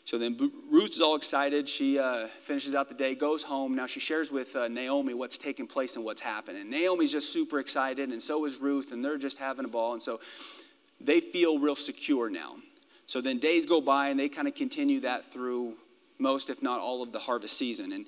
So 0.05 0.17
then 0.17 0.39
Ruth 0.71 0.93
is 0.93 1.03
all 1.03 1.17
excited. 1.17 1.69
She 1.69 1.99
uh, 1.99 2.29
finishes 2.41 2.75
out 2.75 2.89
the 2.89 2.95
day, 2.95 3.15
goes 3.15 3.43
home. 3.43 3.75
Now 3.75 3.87
she 3.87 4.01
shares 4.01 4.33
with 4.33 4.57
uh, 4.57 4.69
Naomi 4.69 5.13
what's 5.13 5.37
taking 5.37 5.67
place 5.67 5.97
and 5.97 6.05
what's 6.05 6.23
happened. 6.23 6.57
And 6.57 6.71
Naomi's 6.71 7.13
just 7.13 7.31
super 7.31 7.59
excited, 7.61 8.09
and 8.09 8.23
so 8.23 8.47
is 8.47 8.59
Ruth, 8.59 8.93
and 8.93 9.05
they're 9.05 9.19
just 9.19 9.37
having 9.37 9.67
a 9.67 9.69
ball. 9.69 9.93
And 9.93 10.01
so 10.01 10.19
they 10.99 11.21
feel 11.21 11.59
real 11.59 11.77
secure 11.77 12.31
now. 12.31 12.57
So 13.05 13.21
then 13.21 13.39
days 13.39 13.67
go 13.67 13.83
by, 13.83 14.09
and 14.09 14.19
they 14.19 14.31
kind 14.31 14.49
of 14.49 14.55
continue 14.55 15.01
that 15.01 15.27
through 15.27 15.75
most, 16.19 16.49
if 16.49 16.63
not 16.63 16.81
all, 16.81 17.03
of 17.03 17.13
the 17.13 17.19
harvest 17.19 17.59
season. 17.59 17.93
And 17.93 18.07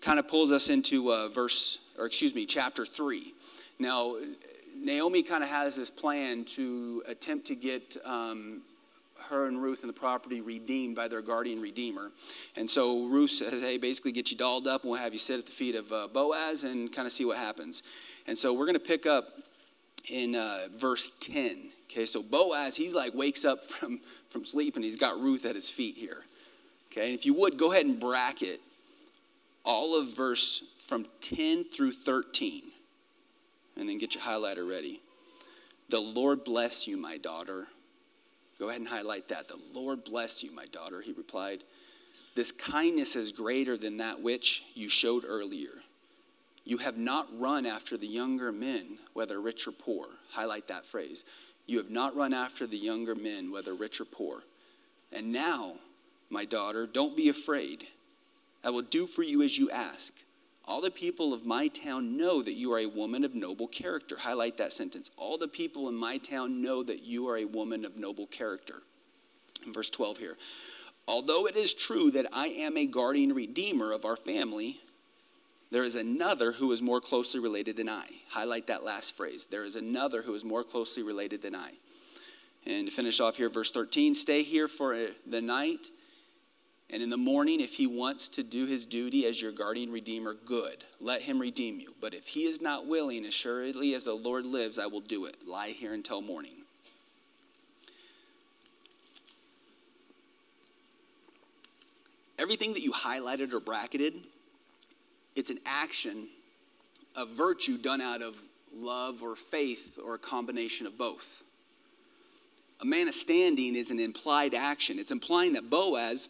kind 0.00 0.18
of 0.18 0.28
pulls 0.28 0.52
us 0.52 0.70
into 0.70 1.12
uh, 1.12 1.28
verse, 1.28 1.85
or 1.98 2.06
excuse 2.06 2.34
me, 2.34 2.46
chapter 2.46 2.84
3. 2.84 3.32
Now, 3.78 4.16
Naomi 4.76 5.22
kind 5.22 5.42
of 5.42 5.50
has 5.50 5.76
this 5.76 5.90
plan 5.90 6.44
to 6.44 7.02
attempt 7.08 7.46
to 7.46 7.54
get 7.54 7.96
um, 8.04 8.62
her 9.28 9.48
and 9.48 9.60
Ruth 9.60 9.82
and 9.82 9.88
the 9.88 9.98
property 9.98 10.40
redeemed 10.40 10.96
by 10.96 11.08
their 11.08 11.22
guardian 11.22 11.60
redeemer. 11.60 12.12
And 12.56 12.68
so 12.68 13.06
Ruth 13.06 13.30
says, 13.30 13.62
hey, 13.62 13.78
basically 13.78 14.12
get 14.12 14.30
you 14.30 14.36
dolled 14.36 14.66
up 14.66 14.82
and 14.82 14.90
we'll 14.90 15.00
have 15.00 15.12
you 15.12 15.18
sit 15.18 15.38
at 15.38 15.46
the 15.46 15.52
feet 15.52 15.74
of 15.74 15.90
uh, 15.92 16.08
Boaz 16.12 16.64
and 16.64 16.92
kind 16.92 17.06
of 17.06 17.12
see 17.12 17.24
what 17.24 17.36
happens. 17.36 17.82
And 18.26 18.36
so 18.36 18.52
we're 18.52 18.66
going 18.66 18.74
to 18.74 18.80
pick 18.80 19.06
up 19.06 19.40
in 20.10 20.36
uh, 20.36 20.68
verse 20.76 21.18
10. 21.20 21.70
Okay, 21.90 22.06
so 22.06 22.22
Boaz, 22.22 22.76
he's 22.76 22.94
like 22.94 23.14
wakes 23.14 23.44
up 23.44 23.62
from, 23.64 24.00
from 24.28 24.44
sleep 24.44 24.76
and 24.76 24.84
he's 24.84 24.96
got 24.96 25.18
Ruth 25.20 25.44
at 25.44 25.54
his 25.54 25.70
feet 25.70 25.96
here. 25.96 26.22
Okay, 26.92 27.06
and 27.06 27.14
if 27.18 27.26
you 27.26 27.34
would, 27.34 27.58
go 27.58 27.72
ahead 27.72 27.86
and 27.86 27.98
bracket 27.98 28.60
all 29.64 30.00
of 30.00 30.14
verse 30.16 30.75
from 30.86 31.06
10 31.20 31.64
through 31.64 31.92
13. 31.92 32.62
And 33.76 33.88
then 33.88 33.98
get 33.98 34.14
your 34.14 34.24
highlighter 34.24 34.68
ready. 34.68 35.00
The 35.88 36.00
Lord 36.00 36.44
bless 36.44 36.88
you, 36.88 36.96
my 36.96 37.18
daughter. 37.18 37.66
Go 38.58 38.68
ahead 38.68 38.80
and 38.80 38.88
highlight 38.88 39.28
that. 39.28 39.48
The 39.48 39.60
Lord 39.72 40.04
bless 40.04 40.42
you, 40.42 40.50
my 40.52 40.66
daughter, 40.66 41.00
he 41.00 41.12
replied. 41.12 41.62
This 42.34 42.52
kindness 42.52 43.16
is 43.16 43.32
greater 43.32 43.76
than 43.76 43.98
that 43.98 44.20
which 44.20 44.64
you 44.74 44.88
showed 44.88 45.24
earlier. 45.26 45.70
You 46.64 46.78
have 46.78 46.96
not 46.96 47.28
run 47.38 47.64
after 47.66 47.96
the 47.96 48.06
younger 48.06 48.50
men, 48.50 48.98
whether 49.12 49.40
rich 49.40 49.68
or 49.68 49.72
poor. 49.72 50.08
Highlight 50.30 50.66
that 50.68 50.84
phrase. 50.84 51.24
You 51.66 51.78
have 51.78 51.90
not 51.90 52.16
run 52.16 52.32
after 52.32 52.66
the 52.66 52.76
younger 52.76 53.14
men, 53.14 53.52
whether 53.52 53.74
rich 53.74 54.00
or 54.00 54.04
poor. 54.04 54.42
And 55.12 55.32
now, 55.32 55.74
my 56.30 56.44
daughter, 56.44 56.86
don't 56.86 57.16
be 57.16 57.28
afraid. 57.28 57.86
I 58.64 58.70
will 58.70 58.82
do 58.82 59.06
for 59.06 59.22
you 59.22 59.42
as 59.42 59.56
you 59.56 59.70
ask. 59.70 60.12
All 60.66 60.80
the 60.80 60.90
people 60.90 61.32
of 61.32 61.46
my 61.46 61.68
town 61.68 62.16
know 62.16 62.42
that 62.42 62.54
you 62.54 62.72
are 62.72 62.80
a 62.80 62.86
woman 62.86 63.24
of 63.24 63.34
noble 63.34 63.68
character. 63.68 64.16
Highlight 64.16 64.56
that 64.56 64.72
sentence. 64.72 65.10
All 65.16 65.38
the 65.38 65.46
people 65.46 65.88
in 65.88 65.94
my 65.94 66.18
town 66.18 66.60
know 66.60 66.82
that 66.82 67.04
you 67.04 67.28
are 67.28 67.36
a 67.36 67.44
woman 67.44 67.84
of 67.84 67.96
noble 67.96 68.26
character. 68.26 68.82
In 69.64 69.72
verse 69.72 69.90
12 69.90 70.18
here. 70.18 70.36
Although 71.06 71.46
it 71.46 71.54
is 71.54 71.72
true 71.72 72.10
that 72.10 72.26
I 72.32 72.48
am 72.48 72.76
a 72.76 72.86
guardian 72.86 73.32
redeemer 73.32 73.92
of 73.92 74.04
our 74.04 74.16
family, 74.16 74.80
there 75.70 75.84
is 75.84 75.94
another 75.94 76.50
who 76.50 76.72
is 76.72 76.82
more 76.82 77.00
closely 77.00 77.38
related 77.38 77.76
than 77.76 77.88
I. 77.88 78.06
Highlight 78.28 78.66
that 78.66 78.82
last 78.82 79.16
phrase. 79.16 79.44
There 79.44 79.64
is 79.64 79.76
another 79.76 80.20
who 80.20 80.34
is 80.34 80.44
more 80.44 80.64
closely 80.64 81.04
related 81.04 81.42
than 81.42 81.54
I. 81.54 81.70
And 82.66 82.88
to 82.88 82.92
finish 82.92 83.20
off 83.20 83.36
here, 83.36 83.48
verse 83.48 83.70
13 83.70 84.14
stay 84.14 84.42
here 84.42 84.66
for 84.66 84.94
uh, 84.94 85.06
the 85.26 85.40
night 85.40 85.90
and 86.90 87.02
in 87.02 87.10
the 87.10 87.16
morning, 87.16 87.60
if 87.60 87.74
he 87.74 87.88
wants 87.88 88.28
to 88.28 88.44
do 88.44 88.64
his 88.64 88.86
duty 88.86 89.26
as 89.26 89.42
your 89.42 89.50
guardian 89.50 89.90
redeemer, 89.90 90.34
good. 90.34 90.84
Let 91.00 91.20
him 91.20 91.40
redeem 91.40 91.80
you. 91.80 91.92
But 92.00 92.14
if 92.14 92.26
he 92.26 92.44
is 92.44 92.60
not 92.60 92.86
willing, 92.86 93.24
assuredly 93.24 93.94
as 93.94 94.04
the 94.04 94.14
Lord 94.14 94.46
lives, 94.46 94.78
I 94.78 94.86
will 94.86 95.00
do 95.00 95.24
it. 95.24 95.36
Lie 95.46 95.70
here 95.70 95.92
until 95.92 96.22
morning. 96.22 96.52
Everything 102.38 102.74
that 102.74 102.82
you 102.82 102.92
highlighted 102.92 103.52
or 103.52 103.60
bracketed, 103.60 104.14
it's 105.34 105.50
an 105.50 105.58
action 105.66 106.28
of 107.16 107.30
virtue 107.30 107.78
done 107.78 108.00
out 108.00 108.22
of 108.22 108.40
love 108.72 109.22
or 109.24 109.34
faith 109.34 109.98
or 110.04 110.14
a 110.14 110.18
combination 110.18 110.86
of 110.86 110.96
both. 110.96 111.42
A 112.82 112.84
man 112.84 113.08
of 113.08 113.14
standing 113.14 113.74
is 113.74 113.90
an 113.90 113.98
implied 113.98 114.54
action. 114.54 114.98
It's 114.98 115.10
implying 115.10 115.54
that 115.54 115.68
Boaz 115.70 116.28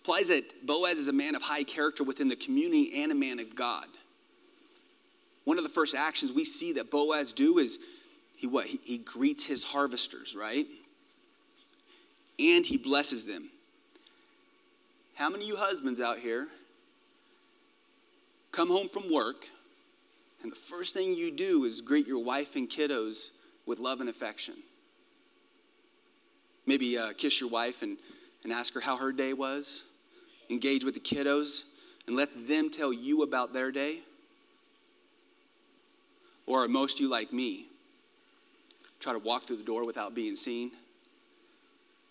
implies 0.00 0.28
that 0.28 0.66
Boaz 0.66 0.96
is 0.96 1.08
a 1.08 1.12
man 1.12 1.34
of 1.34 1.42
high 1.42 1.62
character 1.62 2.04
within 2.04 2.28
the 2.28 2.36
community 2.36 3.02
and 3.02 3.12
a 3.12 3.14
man 3.14 3.38
of 3.38 3.54
God. 3.54 3.84
One 5.44 5.58
of 5.58 5.64
the 5.64 5.70
first 5.70 5.94
actions 5.94 6.32
we 6.32 6.44
see 6.44 6.72
that 6.74 6.90
Boaz 6.90 7.32
do 7.32 7.58
is 7.58 7.86
he 8.34 8.46
what 8.46 8.66
he, 8.66 8.80
he 8.82 8.98
greets 8.98 9.44
his 9.44 9.62
harvesters, 9.62 10.34
right? 10.34 10.66
And 12.38 12.64
he 12.64 12.78
blesses 12.78 13.26
them. 13.26 13.50
How 15.16 15.28
many 15.28 15.44
of 15.44 15.48
you 15.48 15.56
husbands 15.56 16.00
out 16.00 16.18
here 16.18 16.48
come 18.52 18.70
home 18.70 18.88
from 18.88 19.12
work 19.12 19.46
and 20.42 20.50
the 20.50 20.56
first 20.56 20.94
thing 20.94 21.12
you 21.12 21.30
do 21.30 21.66
is 21.66 21.82
greet 21.82 22.06
your 22.06 22.24
wife 22.24 22.56
and 22.56 22.70
kiddos 22.70 23.32
with 23.66 23.78
love 23.78 24.00
and 24.00 24.08
affection? 24.08 24.54
Maybe 26.64 26.96
uh, 26.96 27.12
kiss 27.18 27.38
your 27.38 27.50
wife 27.50 27.82
and, 27.82 27.98
and 28.44 28.52
ask 28.52 28.72
her 28.72 28.80
how 28.80 28.96
her 28.96 29.12
day 29.12 29.34
was 29.34 29.84
engage 30.50 30.84
with 30.84 30.94
the 30.94 31.00
kiddos 31.00 31.64
and 32.06 32.16
let 32.16 32.28
them 32.48 32.70
tell 32.70 32.92
you 32.92 33.22
about 33.22 33.52
their 33.52 33.70
day? 33.70 34.00
Or 36.46 36.64
are 36.64 36.68
most 36.68 37.00
you 37.00 37.08
like 37.08 37.32
me? 37.32 37.66
Try 38.98 39.12
to 39.12 39.18
walk 39.20 39.44
through 39.44 39.56
the 39.56 39.64
door 39.64 39.86
without 39.86 40.14
being 40.14 40.34
seen? 40.34 40.72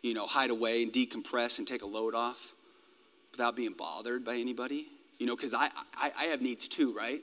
You 0.02 0.14
know, 0.14 0.26
hide 0.26 0.50
away 0.50 0.82
and 0.82 0.94
decompress 0.94 1.60
and 1.60 1.68
take 1.68 1.82
a 1.82 1.86
load 1.86 2.16
off 2.16 2.54
without 3.32 3.56
being 3.56 3.74
bothered 3.74 4.24
by 4.24 4.36
anybody? 4.36 4.88
You 5.18 5.28
know, 5.28 5.36
because 5.36 5.54
I, 5.54 5.70
I, 5.96 6.12
I 6.18 6.26
have 6.26 6.42
needs 6.42 6.70
too, 6.70 6.96
right? 6.96 7.20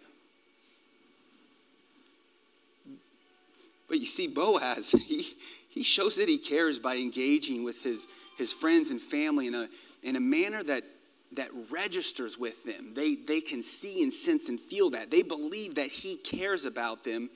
But 3.89 3.99
you 3.99 4.07
see, 4.07 4.29
Boaz, 4.29 4.91
he, 5.07 5.27
he 5.69 5.83
shows 5.83 6.17
that 6.17 6.29
he 6.29 6.39
cares 6.39 6.79
by 6.79 6.97
engaging 6.97 7.65
with 7.65 7.83
his, 7.83 8.09
his 8.37 8.53
friends 8.53 8.91
and 8.91 9.01
family 9.01 9.47
in 9.47 9.55
a, 9.55 9.69
in 10.03 10.17
a 10.17 10.21
manner 10.21 10.63
that 10.65 10.85
that 11.33 11.49
registers 11.71 12.39
with 12.39 12.65
them. 12.65 12.95
They, 12.95 13.17
they 13.17 13.41
can 13.41 13.63
see 13.63 14.03
and 14.03 14.13
sense 14.13 14.49
and 14.49 14.59
feel 14.59 14.91
that. 14.91 15.11
They 15.11 15.23
believe 15.23 15.75
that 15.75 15.89
He 15.89 16.17
cares 16.17 16.67
about 16.67 17.05
them 17.05 17.29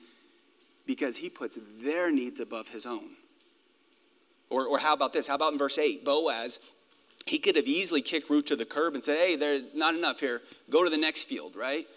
because 0.85 1.17
He 1.17 1.29
puts 1.29 1.57
their 1.81 2.11
needs 2.11 2.39
above 2.39 2.67
His 2.67 2.85
own. 2.85 3.09
Or, 4.49 4.67
or 4.67 4.77
how 4.77 4.93
about 4.93 5.13
this? 5.13 5.27
How 5.27 5.35
about 5.35 5.53
in 5.53 5.59
verse 5.59 5.77
8? 5.77 6.03
Boaz, 6.03 6.59
he 7.25 7.39
could 7.39 7.55
have 7.55 7.65
easily 7.65 8.01
kicked 8.01 8.29
Ruth 8.29 8.45
to 8.45 8.55
the 8.55 8.65
curb 8.65 8.95
and 8.95 9.03
said, 9.03 9.17
hey, 9.17 9.35
there's 9.35 9.63
not 9.73 9.95
enough 9.95 10.19
here. 10.19 10.41
Go 10.69 10.83
to 10.83 10.89
the 10.89 10.97
next 10.97 11.23
field, 11.23 11.55
right? 11.55 11.87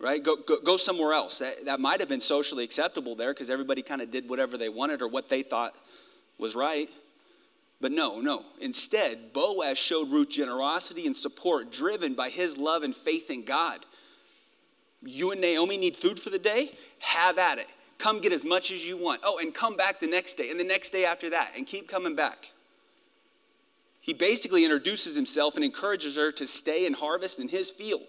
Right? 0.00 0.22
Go, 0.22 0.36
go, 0.36 0.60
go 0.60 0.76
somewhere 0.76 1.12
else. 1.12 1.38
That, 1.38 1.64
that 1.66 1.80
might 1.80 2.00
have 2.00 2.08
been 2.08 2.20
socially 2.20 2.64
acceptable 2.64 3.14
there 3.14 3.32
because 3.32 3.50
everybody 3.50 3.82
kind 3.82 4.00
of 4.00 4.10
did 4.10 4.28
whatever 4.28 4.56
they 4.56 4.68
wanted 4.68 5.02
or 5.02 5.08
what 5.08 5.28
they 5.28 5.42
thought 5.42 5.76
was 6.38 6.54
right. 6.54 6.88
But 7.80 7.92
no, 7.92 8.20
no. 8.20 8.44
Instead, 8.60 9.32
Boaz 9.32 9.78
showed 9.78 10.10
Ruth 10.10 10.30
generosity 10.30 11.06
and 11.06 11.16
support 11.16 11.70
driven 11.70 12.14
by 12.14 12.30
his 12.30 12.56
love 12.56 12.82
and 12.82 12.94
faith 12.94 13.30
in 13.30 13.44
God. 13.44 13.84
You 15.02 15.32
and 15.32 15.40
Naomi 15.40 15.76
need 15.76 15.96
food 15.96 16.18
for 16.18 16.30
the 16.30 16.38
day? 16.38 16.72
Have 17.00 17.38
at 17.38 17.58
it. 17.58 17.68
Come 17.98 18.20
get 18.20 18.32
as 18.32 18.44
much 18.44 18.70
as 18.70 18.86
you 18.86 18.96
want. 18.96 19.20
Oh, 19.24 19.38
and 19.38 19.54
come 19.54 19.76
back 19.76 20.00
the 20.00 20.06
next 20.06 20.34
day 20.34 20.50
and 20.50 20.58
the 20.58 20.64
next 20.64 20.90
day 20.90 21.04
after 21.04 21.30
that 21.30 21.52
and 21.56 21.66
keep 21.66 21.88
coming 21.88 22.14
back. 22.14 22.50
He 24.00 24.12
basically 24.12 24.64
introduces 24.64 25.16
himself 25.16 25.56
and 25.56 25.64
encourages 25.64 26.16
her 26.16 26.30
to 26.32 26.46
stay 26.46 26.86
and 26.86 26.94
harvest 26.94 27.38
in 27.38 27.48
his 27.48 27.70
field. 27.70 28.06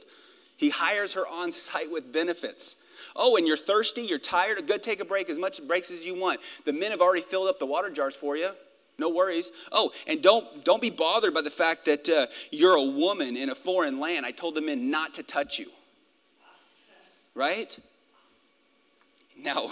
He 0.58 0.70
hires 0.70 1.14
her 1.14 1.26
on 1.28 1.52
site 1.52 1.92
with 1.92 2.12
benefits. 2.12 2.84
Oh, 3.16 3.38
and 3.38 3.48
you're 3.48 3.56
thirsty, 3.56 4.02
you're 4.02 4.20
tired, 4.20 4.68
go 4.68 4.78
take 4.78 5.00
a 5.00 5.06
break, 5.06 5.30
as 5.30 5.40
much 5.40 5.66
breaks 5.66 5.92
as 5.92 6.06
you 6.06 6.16
want. 6.16 6.42
The 6.66 6.74
men 6.74 6.92
have 6.92 7.02
already 7.02 7.22
filled 7.22 7.48
up 7.48 7.60
the 7.60 7.66
water 7.66 7.90
jars 7.90 8.16
for 8.16 8.36
you. 8.36 8.52
No 8.98 9.10
worries. 9.10 9.52
Oh, 9.72 9.92
and 10.08 10.22
don't 10.22 10.64
don't 10.64 10.82
be 10.82 10.90
bothered 10.90 11.34
by 11.34 11.42
the 11.42 11.50
fact 11.50 11.86
that 11.86 12.10
uh, 12.10 12.28
you're 12.52 12.76
a 12.76 12.84
woman 12.84 13.36
in 13.36 13.50
a 13.50 13.56
foreign 13.56 14.00
land. 14.00 14.26
I 14.26 14.32
told 14.32 14.56
the 14.56 14.62
men 14.62 14.90
not 14.90 15.16
to 15.16 15.24
touch 15.24 15.60
you. 15.60 15.68
Right? 17.34 17.78
Now, 19.38 19.68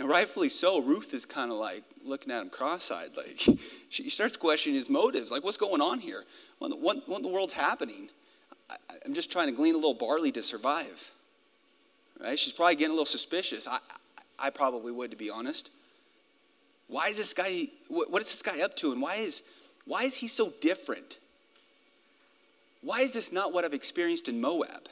now 0.00 0.06
rightfully 0.06 0.48
so, 0.48 0.80
Ruth 0.80 1.12
is 1.12 1.26
kind 1.26 1.50
of 1.50 1.58
like 1.58 1.82
looking 2.04 2.32
at 2.32 2.40
him 2.40 2.48
cross-eyed. 2.48 3.10
Like 3.16 3.38
she 3.90 4.08
starts 4.08 4.36
questioning 4.36 4.76
his 4.76 4.88
motives. 4.88 5.30
Like, 5.30 5.44
what's 5.44 5.58
going 5.58 5.82
on 5.82 5.98
here? 5.98 6.24
What, 6.58 6.78
what, 6.80 7.08
what 7.08 7.18
in 7.18 7.22
the 7.22 7.28
world's 7.28 7.52
happening? 7.52 8.08
I, 8.70 8.76
I'm 9.04 9.12
just 9.12 9.30
trying 9.30 9.48
to 9.48 9.52
glean 9.52 9.74
a 9.74 9.78
little 9.78 9.94
barley 9.94 10.32
to 10.32 10.42
survive. 10.42 11.10
Right? 12.22 12.38
She's 12.38 12.52
probably 12.52 12.76
getting 12.76 12.92
a 12.92 12.94
little 12.94 13.04
suspicious. 13.04 13.68
I, 13.68 13.78
I 14.38 14.50
probably 14.50 14.92
would, 14.92 15.10
to 15.10 15.16
be 15.16 15.30
honest. 15.30 15.70
Why 16.88 17.08
is 17.08 17.16
this 17.16 17.32
guy, 17.32 17.68
what 17.88 18.22
is 18.22 18.28
this 18.28 18.42
guy 18.42 18.62
up 18.62 18.76
to? 18.76 18.92
And 18.92 19.00
why 19.00 19.14
is, 19.14 19.42
why 19.86 20.04
is 20.04 20.14
he 20.14 20.28
so 20.28 20.50
different? 20.60 21.18
Why 22.82 23.00
is 23.00 23.12
this 23.12 23.32
not 23.32 23.52
what 23.52 23.64
I've 23.64 23.74
experienced 23.74 24.28
in 24.28 24.40
Moab? 24.40 24.88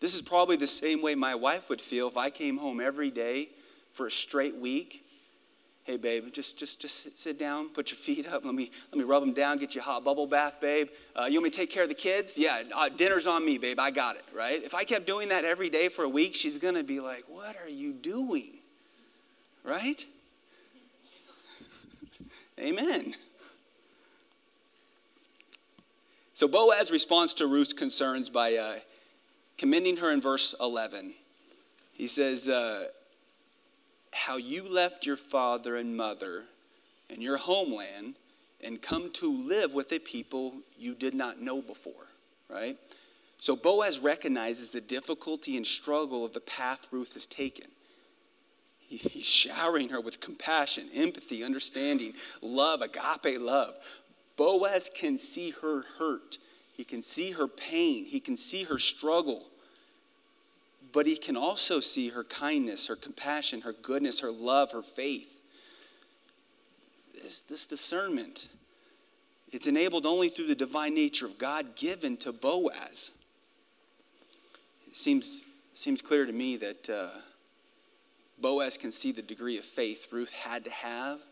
This 0.00 0.16
is 0.16 0.22
probably 0.22 0.56
the 0.56 0.66
same 0.66 1.00
way 1.00 1.14
my 1.14 1.36
wife 1.36 1.70
would 1.70 1.80
feel 1.80 2.08
if 2.08 2.16
I 2.16 2.28
came 2.30 2.56
home 2.56 2.80
every 2.80 3.10
day 3.10 3.48
for 3.92 4.06
a 4.06 4.10
straight 4.10 4.56
week. 4.56 5.04
Hey 5.84 5.96
babe 5.96 6.32
just 6.32 6.58
just 6.58 6.80
just 6.80 7.18
sit 7.18 7.38
down 7.38 7.68
put 7.68 7.90
your 7.90 7.96
feet 7.96 8.26
up. 8.26 8.44
Let 8.44 8.54
me 8.54 8.70
let 8.90 8.98
me 8.98 9.04
rub 9.04 9.22
them 9.22 9.32
down 9.32 9.58
get 9.58 9.74
you 9.74 9.80
a 9.80 9.84
hot 9.84 10.04
bubble 10.04 10.26
bath 10.26 10.60
babe. 10.60 10.88
Uh, 11.14 11.24
you 11.24 11.34
want 11.34 11.44
me 11.44 11.50
to 11.50 11.56
take 11.56 11.70
care 11.70 11.82
of 11.82 11.88
the 11.88 11.94
kids? 11.94 12.38
Yeah 12.38 12.62
uh, 12.74 12.88
dinner's 12.88 13.26
on 13.26 13.44
me 13.44 13.58
babe. 13.58 13.78
I 13.78 13.90
got 13.90 14.16
it 14.16 14.24
right? 14.34 14.62
If 14.62 14.74
i 14.74 14.84
kept 14.84 15.06
doing 15.06 15.28
that 15.28 15.44
every 15.44 15.70
day 15.70 15.88
for 15.88 16.04
a 16.04 16.08
week 16.08 16.34
she's 16.34 16.58
going 16.58 16.74
to 16.76 16.84
be 16.84 17.00
like 17.00 17.24
what 17.28 17.56
are 17.64 17.68
you 17.70 17.92
doing 17.92 18.52
right 19.64 20.06
amen 22.58 23.14
so 26.34 26.48
boaz 26.48 26.90
responds 26.90 27.34
to 27.34 27.46
ruth's 27.46 27.72
concerns 27.72 28.30
by 28.30 28.56
uh, 28.56 28.74
commending 29.58 29.96
her 29.96 30.10
in 30.10 30.20
verse 30.20 30.54
11 30.60 31.14
he 31.92 32.06
says 32.06 32.48
uh, 32.48 32.86
how 34.12 34.36
you 34.36 34.62
left 34.68 35.06
your 35.06 35.16
father 35.16 35.76
and 35.76 35.96
mother 35.96 36.44
and 37.10 37.22
your 37.22 37.36
homeland 37.36 38.14
and 38.62 38.80
come 38.80 39.10
to 39.12 39.30
live 39.30 39.72
with 39.74 39.92
a 39.92 39.98
people 39.98 40.54
you 40.78 40.94
did 40.94 41.14
not 41.14 41.40
know 41.40 41.60
before, 41.60 42.06
right? 42.48 42.76
So 43.38 43.56
Boaz 43.56 43.98
recognizes 43.98 44.70
the 44.70 44.80
difficulty 44.80 45.56
and 45.56 45.66
struggle 45.66 46.24
of 46.24 46.32
the 46.32 46.40
path 46.40 46.86
Ruth 46.92 47.14
has 47.14 47.26
taken. 47.26 47.66
He's 48.96 49.28
showering 49.28 49.88
her 49.90 50.00
with 50.00 50.20
compassion, 50.20 50.84
empathy, 50.94 51.44
understanding, 51.44 52.14
love, 52.40 52.82
agape 52.82 53.40
love. 53.40 53.76
Boaz 54.36 54.90
can 54.94 55.18
see 55.18 55.50
her 55.62 55.82
hurt. 55.98 56.38
He 56.74 56.84
can 56.84 57.02
see 57.02 57.30
her 57.30 57.48
pain. 57.48 58.04
He 58.04 58.20
can 58.20 58.36
see 58.36 58.64
her 58.64 58.78
struggle 58.78 59.46
but 60.92 61.06
he 61.06 61.16
can 61.16 61.36
also 61.36 61.80
see 61.80 62.08
her 62.08 62.24
kindness, 62.24 62.86
her 62.86 62.96
compassion, 62.96 63.62
her 63.62 63.72
goodness, 63.72 64.20
her 64.20 64.30
love, 64.30 64.72
her 64.72 64.82
faith. 64.82 65.40
This, 67.14 67.42
this 67.42 67.66
discernment, 67.66 68.48
it's 69.52 69.66
enabled 69.66 70.06
only 70.06 70.28
through 70.28 70.48
the 70.48 70.54
divine 70.54 70.94
nature 70.94 71.26
of 71.26 71.38
God 71.38 71.74
given 71.76 72.16
to 72.18 72.32
Boaz. 72.32 73.12
It 74.86 74.96
seems, 74.96 75.44
seems 75.72 76.02
clear 76.02 76.26
to 76.26 76.32
me 76.32 76.56
that 76.58 76.90
uh, 76.90 77.08
Boaz 78.42 78.76
can 78.76 78.92
see 78.92 79.12
the 79.12 79.22
degree 79.22 79.58
of 79.58 79.64
faith 79.64 80.08
Ruth 80.10 80.30
had 80.30 80.64
to 80.64 80.70
have 80.70 81.22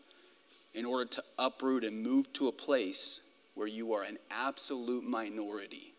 in 0.73 0.85
order 0.85 1.05
to 1.05 1.23
uproot 1.37 1.83
and 1.83 2.01
move 2.01 2.31
to 2.33 2.47
a 2.47 2.51
place 2.51 3.29
where 3.53 3.67
you 3.67 3.93
are 3.93 4.03
an 4.03 4.17
absolute 4.31 5.03
minority 5.03 5.93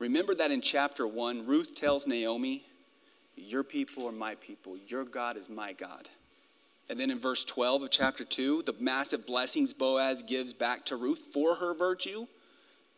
Remember 0.00 0.34
that 0.34 0.50
in 0.50 0.62
chapter 0.62 1.06
1, 1.06 1.46
Ruth 1.46 1.74
tells 1.74 2.06
Naomi, 2.06 2.64
Your 3.36 3.62
people 3.62 4.06
are 4.06 4.12
my 4.12 4.34
people, 4.36 4.76
your 4.88 5.04
God 5.04 5.36
is 5.36 5.50
my 5.50 5.74
God. 5.74 6.08
And 6.88 6.98
then 6.98 7.10
in 7.10 7.18
verse 7.18 7.44
12 7.44 7.84
of 7.84 7.90
chapter 7.90 8.24
2, 8.24 8.62
the 8.62 8.74
massive 8.80 9.26
blessings 9.26 9.74
Boaz 9.74 10.22
gives 10.22 10.54
back 10.54 10.86
to 10.86 10.96
Ruth 10.96 11.28
for 11.34 11.54
her 11.54 11.74
virtue. 11.74 12.26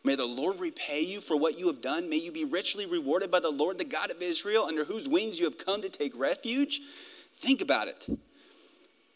May 0.03 0.15
the 0.15 0.25
Lord 0.25 0.59
repay 0.59 1.01
you 1.01 1.21
for 1.21 1.37
what 1.37 1.57
you 1.57 1.67
have 1.67 1.81
done. 1.81 2.09
May 2.09 2.17
you 2.17 2.31
be 2.31 2.43
richly 2.43 2.85
rewarded 2.85 3.31
by 3.31 3.39
the 3.39 3.49
Lord, 3.49 3.77
the 3.77 3.85
God 3.85 4.11
of 4.11 4.21
Israel, 4.21 4.65
under 4.65 4.83
whose 4.83 5.07
wings 5.07 5.39
you 5.39 5.45
have 5.45 5.57
come 5.57 5.81
to 5.81 5.89
take 5.89 6.17
refuge. 6.17 6.81
Think 7.35 7.61
about 7.61 7.87
it. 7.87 8.07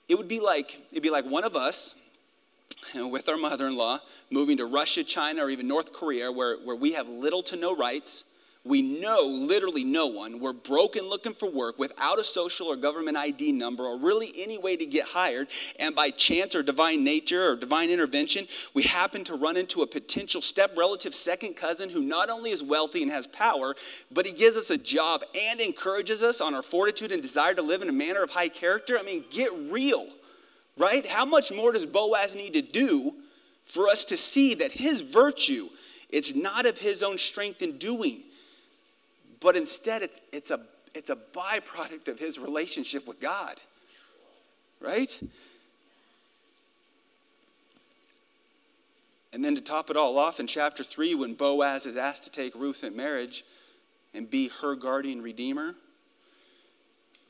It 0.07 0.17
would 0.17 0.29
be 0.29 0.39
like 0.39 0.79
it'd 0.91 1.03
be 1.03 1.09
like 1.09 1.25
one 1.25 1.43
of 1.43 1.55
us 1.55 2.01
with 2.95 3.27
our 3.27 3.37
mother 3.37 3.67
in 3.67 3.75
law, 3.75 3.99
moving 4.31 4.57
to 4.57 4.65
Russia, 4.65 5.03
China, 5.03 5.45
or 5.45 5.49
even 5.49 5.67
North 5.67 5.91
Korea, 5.91 6.31
where, 6.31 6.57
where 6.57 6.75
we 6.75 6.93
have 6.93 7.09
little 7.09 7.43
to 7.43 7.57
no 7.57 7.75
rights. 7.75 8.33
We 8.67 8.81
know 8.81 9.21
literally 9.23 9.83
no 9.83 10.07
one. 10.07 10.39
We're 10.39 10.53
broken 10.53 11.07
looking 11.07 11.33
for 11.33 11.49
work 11.49 11.79
without 11.79 12.19
a 12.19 12.23
social 12.23 12.67
or 12.67 12.75
government 12.75 13.17
ID 13.17 13.51
number 13.53 13.83
or 13.83 13.97
really 13.99 14.31
any 14.37 14.57
way 14.57 14.75
to 14.75 14.85
get 14.85 15.07
hired. 15.07 15.47
And 15.79 15.95
by 15.95 16.09
chance 16.09 16.55
or 16.55 16.63
divine 16.63 17.03
nature 17.03 17.49
or 17.49 17.55
divine 17.55 17.89
intervention, 17.89 18.45
we 18.73 18.83
happen 18.83 19.23
to 19.25 19.35
run 19.35 19.57
into 19.57 19.81
a 19.81 19.87
potential 19.87 20.41
step 20.41 20.71
relative 20.77 21.13
second 21.13 21.55
cousin 21.55 21.89
who 21.89 22.01
not 22.01 22.29
only 22.29 22.51
is 22.51 22.63
wealthy 22.63 23.03
and 23.03 23.11
has 23.11 23.27
power, 23.27 23.75
but 24.11 24.25
he 24.25 24.33
gives 24.33 24.57
us 24.57 24.69
a 24.69 24.77
job 24.77 25.23
and 25.51 25.61
encourages 25.61 26.23
us 26.23 26.41
on 26.41 26.53
our 26.53 26.63
fortitude 26.63 27.11
and 27.11 27.21
desire 27.21 27.53
to 27.53 27.61
live 27.61 27.81
in 27.81 27.89
a 27.89 27.93
manner 27.93 28.21
of 28.21 28.29
high 28.29 28.49
character. 28.49 28.97
I 28.99 29.03
mean, 29.03 29.23
get 29.29 29.49
real 29.71 30.07
right? 30.77 31.05
How 31.05 31.25
much 31.25 31.51
more 31.51 31.71
does 31.71 31.85
Boaz 31.85 32.35
need 32.35 32.53
to 32.53 32.61
do 32.61 33.13
for 33.65 33.87
us 33.87 34.05
to 34.05 34.17
see 34.17 34.55
that 34.55 34.71
his 34.71 35.01
virtue, 35.01 35.67
it's 36.09 36.35
not 36.35 36.65
of 36.65 36.77
his 36.77 37.03
own 37.03 37.17
strength 37.17 37.61
in 37.61 37.77
doing, 37.77 38.23
but 39.39 39.55
instead 39.55 40.01
it's, 40.01 40.19
it's, 40.31 40.51
a, 40.51 40.59
it's 40.93 41.09
a 41.09 41.15
byproduct 41.15 42.07
of 42.07 42.19
his 42.19 42.39
relationship 42.39 43.07
with 43.07 43.19
God, 43.19 43.55
right? 44.79 45.21
And 49.33 49.43
then 49.43 49.55
to 49.55 49.61
top 49.61 49.89
it 49.89 49.97
all 49.97 50.17
off 50.17 50.39
in 50.39 50.47
chapter 50.47 50.83
3, 50.83 51.15
when 51.15 51.33
Boaz 51.33 51.85
is 51.85 51.97
asked 51.97 52.23
to 52.23 52.31
take 52.31 52.55
Ruth 52.55 52.83
in 52.83 52.95
marriage 52.95 53.43
and 54.13 54.29
be 54.29 54.49
her 54.61 54.75
guardian 54.75 55.21
redeemer, 55.21 55.75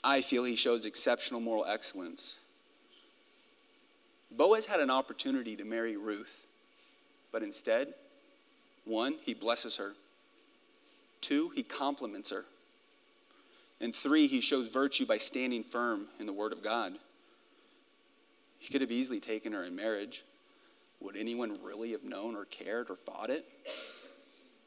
I 0.04 0.22
feel 0.22 0.44
he 0.44 0.56
shows 0.56 0.86
exceptional 0.86 1.42
moral 1.42 1.66
excellence 1.66 2.40
Boaz 4.32 4.66
had 4.66 4.80
an 4.80 4.90
opportunity 4.90 5.56
to 5.56 5.66
marry 5.66 5.98
Ruth, 5.98 6.46
but 7.32 7.44
instead, 7.44 7.94
one, 8.86 9.16
he 9.24 9.34
blesses 9.34 9.78
her. 9.78 9.94
Two, 11.22 11.50
he 11.50 11.64
compliments 11.64 12.32
her. 12.32 12.46
And 13.80 13.94
three, 13.94 14.28
he 14.28 14.42
shows 14.42 14.68
virtue 14.70 15.06
by 15.06 15.18
standing 15.18 15.64
firm 15.64 16.08
in 16.20 16.26
the 16.26 16.34
Word 16.34 16.54
of 16.54 16.64
God. 16.64 16.94
He 18.60 18.72
could 18.72 18.82
have 18.82 18.92
easily 18.92 19.20
taken 19.20 19.54
her 19.54 19.64
in 19.64 19.76
marriage. 19.76 20.24
Would 21.02 21.16
anyone 21.16 21.60
really 21.64 21.92
have 21.92 22.04
known 22.04 22.36
or 22.36 22.46
cared 22.46 22.90
or 22.90 22.96
thought 22.96 23.30
it? 23.30 23.46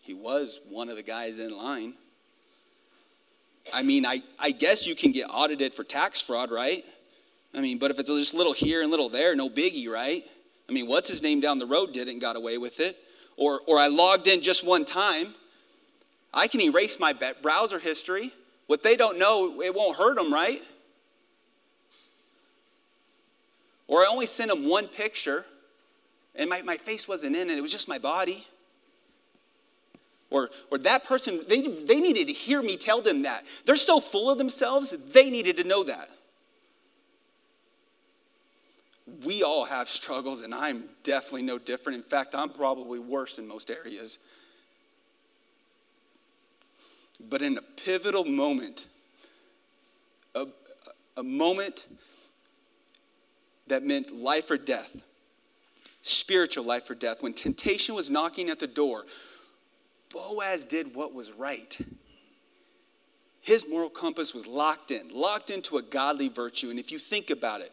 He 0.02 0.14
was 0.14 0.60
one 0.70 0.88
of 0.88 0.96
the 0.96 1.02
guys 1.02 1.40
in 1.40 1.56
line. 1.56 1.94
I 3.74 3.82
mean, 3.82 4.06
I, 4.06 4.22
I 4.38 4.50
guess 4.50 4.86
you 4.86 4.94
can 4.94 5.12
get 5.12 5.26
audited 5.28 5.74
for 5.74 5.84
tax 5.84 6.20
fraud, 6.20 6.50
right? 6.50 6.84
I 7.54 7.60
mean, 7.60 7.78
but 7.78 7.90
if 7.90 7.98
it's 7.98 8.08
just 8.08 8.34
little 8.34 8.52
here 8.52 8.82
and 8.82 8.90
little 8.90 9.08
there, 9.08 9.34
no 9.34 9.48
biggie, 9.48 9.88
right? 9.88 10.22
I 10.68 10.72
mean, 10.72 10.86
what's 10.86 11.08
his 11.08 11.22
name 11.22 11.40
down 11.40 11.58
the 11.58 11.66
road 11.66 11.92
did 11.92 12.08
and 12.08 12.20
got 12.20 12.36
away 12.36 12.58
with 12.58 12.78
it. 12.80 12.96
Or, 13.36 13.60
or 13.66 13.78
I 13.78 13.88
logged 13.88 14.28
in 14.28 14.40
just 14.40 14.66
one 14.66 14.84
time. 14.84 15.34
I 16.33 16.47
can 16.49 16.61
erase 16.61 17.01
my 17.01 17.14
browser 17.43 17.79
history. 17.79 18.33
What 18.66 18.83
they 18.83 18.97
don't 18.97 19.19
know, 19.19 19.61
it 19.61 19.75
won't 19.75 19.97
hurt 19.97 20.16
them, 20.16 20.33
right? 20.33 20.62
Or 23.88 24.01
I 24.01 24.07
only 24.11 24.27
sent 24.27 24.51
them 24.51 24.69
one 24.69 24.87
picture 24.87 25.45
and 26.37 26.49
my, 26.49 26.62
my 26.62 26.77
face 26.77 27.09
wasn't 27.09 27.35
in 27.35 27.51
it, 27.51 27.59
it 27.59 27.61
was 27.61 27.73
just 27.73 27.88
my 27.88 27.99
body. 27.99 28.47
Or, 30.31 30.49
or 30.71 30.79
that 30.79 31.05
person, 31.05 31.40
they, 31.49 31.61
they 31.61 32.01
needed 32.01 32.29
to 32.29 32.33
hear 32.33 32.62
me 32.62 32.77
tell 32.77 33.03
them 33.03 33.23
that. 33.23 33.45
They're 33.64 33.75
so 33.75 33.99
full 33.99 34.31
of 34.31 34.38
themselves, 34.38 35.12
they 35.12 35.29
needed 35.29 35.57
to 35.57 35.64
know 35.64 35.83
that 35.85 36.09
we 39.25 39.43
all 39.43 39.64
have 39.64 39.88
struggles, 39.88 40.43
and 40.43 40.55
I'm 40.55 40.85
definitely 41.03 41.43
no 41.43 41.59
different. 41.59 41.97
In 41.97 42.03
fact, 42.03 42.35
I'm 42.35 42.51
probably 42.51 42.99
worse 42.99 43.38
in 43.38 43.47
most 43.47 43.71
areas. 43.71 44.30
But 47.28 47.42
in 47.42 47.59
a 47.59 47.62
pivotal 47.62 48.24
moment, 48.24 48.87
a, 50.35 50.46
a 51.16 51.22
moment 51.22 51.87
that 53.66 53.83
meant 53.83 54.12
life 54.12 54.50
or 54.50 54.56
death, 54.56 55.00
spiritual 56.02 56.64
life 56.64 56.88
or 56.90 56.94
death, 56.94 57.22
when 57.22 57.35
temptation 57.35 57.94
was 57.94 58.11
knocking 58.11 58.50
at 58.50 58.59
the 58.59 58.66
door, 58.66 59.04
Boaz 60.11 60.64
did 60.64 60.94
what 60.94 61.14
was 61.14 61.33
right. 61.33 61.78
His 63.42 63.68
moral 63.70 63.90
compass 63.90 64.35
was 64.35 64.46
locked 64.46 64.90
in, 64.90 65.09
locked 65.12 65.50
into 65.50 65.78
a 65.78 65.83
godly 65.83 66.28
virtue. 66.28 66.70
And 66.70 66.78
if 66.78 66.92
you 66.92 66.98
think 66.98 67.30
about 67.30 67.61
it, 67.61 67.72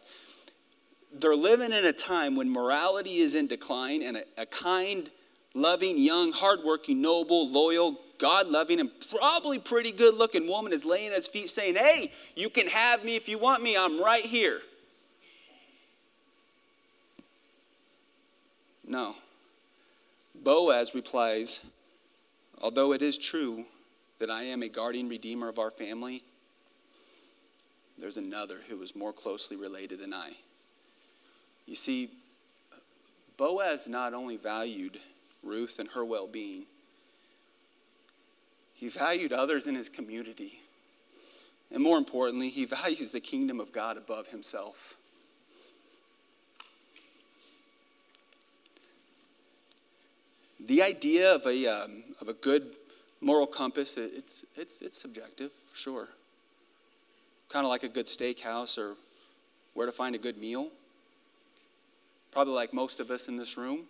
they're 1.13 1.35
living 1.35 1.71
in 1.71 1.85
a 1.85 1.93
time 1.93 2.35
when 2.35 2.49
morality 2.49 3.17
is 3.17 3.35
in 3.35 3.47
decline 3.47 4.03
and 4.03 4.17
a, 4.17 4.23
a 4.37 4.45
kind, 4.45 5.09
loving, 5.53 5.97
young, 5.97 6.31
hardworking, 6.31 7.01
noble, 7.01 7.49
loyal, 7.49 7.99
God 8.17 8.47
loving, 8.47 8.79
and 8.79 8.91
probably 9.11 9.59
pretty 9.59 9.91
good 9.91 10.15
looking 10.15 10.47
woman 10.47 10.73
is 10.73 10.85
laying 10.85 11.09
at 11.09 11.17
his 11.17 11.27
feet 11.27 11.49
saying, 11.49 11.75
Hey, 11.75 12.11
you 12.35 12.49
can 12.49 12.67
have 12.67 13.03
me 13.03 13.15
if 13.15 13.29
you 13.29 13.37
want 13.37 13.61
me. 13.61 13.77
I'm 13.77 14.01
right 14.01 14.21
here. 14.21 14.59
No. 18.85 19.13
Boaz 20.35 20.95
replies, 20.95 21.73
Although 22.61 22.93
it 22.93 23.01
is 23.01 23.17
true 23.17 23.65
that 24.19 24.31
I 24.31 24.43
am 24.43 24.63
a 24.63 24.69
guardian 24.69 25.09
redeemer 25.09 25.47
of 25.47 25.59
our 25.59 25.69
family, 25.69 26.23
there's 27.99 28.17
another 28.17 28.61
who 28.67 28.81
is 28.81 28.95
more 28.95 29.13
closely 29.13 29.57
related 29.57 29.99
than 29.99 30.13
I. 30.13 30.31
You 31.65 31.75
see, 31.75 32.09
Boaz 33.37 33.87
not 33.87 34.13
only 34.13 34.37
valued 34.37 34.99
Ruth 35.43 35.79
and 35.79 35.87
her 35.89 36.03
well 36.03 36.27
being, 36.27 36.65
he 38.77 38.89
valued 38.89 39.33
others 39.33 39.65
in 39.65 39.73
his 39.73 39.89
community. 39.89 40.59
And 41.71 41.81
more 41.81 41.97
importantly, 41.97 42.49
he 42.49 42.65
values 42.65 43.11
the 43.11 43.19
kingdom 43.19 43.59
of 43.59 43.71
God 43.71 43.97
above 43.97 44.27
himself. 44.27 44.95
The 50.59 50.83
idea 50.83 51.33
of 51.33 51.45
a, 51.47 51.65
um, 51.65 52.03
of 52.21 52.29
a 52.29 52.33
good 52.33 52.75
moral 53.19 53.47
compass, 53.47 53.97
it's, 53.97 54.45
it's, 54.55 54.81
it's 54.81 54.97
subjective, 54.97 55.51
for 55.69 55.75
sure. 55.75 56.07
Kind 57.49 57.65
of 57.65 57.69
like 57.69 57.83
a 57.83 57.89
good 57.89 58.05
steakhouse 58.05 58.77
or 58.77 58.95
where 59.73 59.87
to 59.87 59.91
find 59.91 60.13
a 60.13 60.19
good 60.19 60.37
meal. 60.37 60.69
Probably 62.31 62.53
like 62.53 62.73
most 62.73 62.99
of 62.99 63.09
us 63.09 63.27
in 63.27 63.37
this 63.37 63.57
room. 63.57 63.85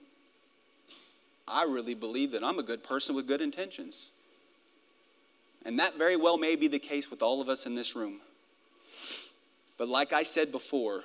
I 1.46 1.64
really 1.64 1.96
believe 1.96 2.32
that 2.32 2.44
I'm 2.44 2.60
a 2.60 2.64
good 2.64 2.84
person 2.84 3.16
with 3.16 3.28
good 3.28 3.42
intentions. 3.42 4.12
And 5.68 5.80
that 5.80 5.98
very 5.98 6.16
well 6.16 6.38
may 6.38 6.56
be 6.56 6.70
the 6.70 6.80
case 6.80 7.12
with 7.12 7.22
all 7.22 7.42
of 7.42 7.50
us 7.50 7.66
in 7.66 7.76
this 7.76 7.94
room. 7.94 8.22
But 9.78 9.90
like 9.90 10.14
I 10.14 10.24
said 10.24 10.54
before, 10.54 11.04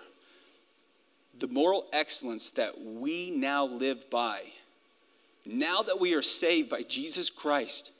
the 1.41 1.49
moral 1.49 1.89
excellence 1.93 2.51
that 2.51 2.81
we 2.81 3.33
now 3.33 3.65
live 3.67 4.09
by, 4.09 4.41
now 5.45 5.83
that 5.83 5.99
we 5.99 6.15
are 6.15 6.23
saved 6.23 6.71
by 6.71 6.83
Jesus 6.83 7.29
Christ 7.29 7.91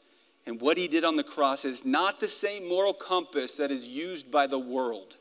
and 0.47 0.61
what 0.61 0.79
he 0.79 0.87
did 0.87 1.03
on 1.05 1.17
the 1.17 1.25
cross, 1.25 1.65
is 1.65 1.85
not 1.85 2.21
the 2.21 2.29
same 2.29 2.69
moral 2.69 2.95
compass 2.95 3.57
that 3.57 3.73
is 3.73 3.89
used 3.89 4.31
by 4.31 4.47
the 4.47 4.59
world. 4.59 5.17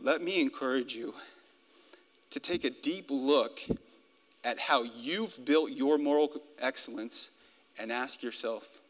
Let 0.00 0.22
me 0.22 0.40
encourage 0.40 0.94
you 0.94 1.12
to 2.30 2.38
take 2.38 2.62
a 2.62 2.70
deep 2.70 3.06
look 3.08 3.58
at 4.44 4.60
how 4.60 4.82
you've 4.82 5.44
built 5.44 5.70
your 5.70 5.98
moral 5.98 6.30
excellence 6.60 7.38
and 7.78 7.90
ask 7.90 8.22
yourself 8.22 8.80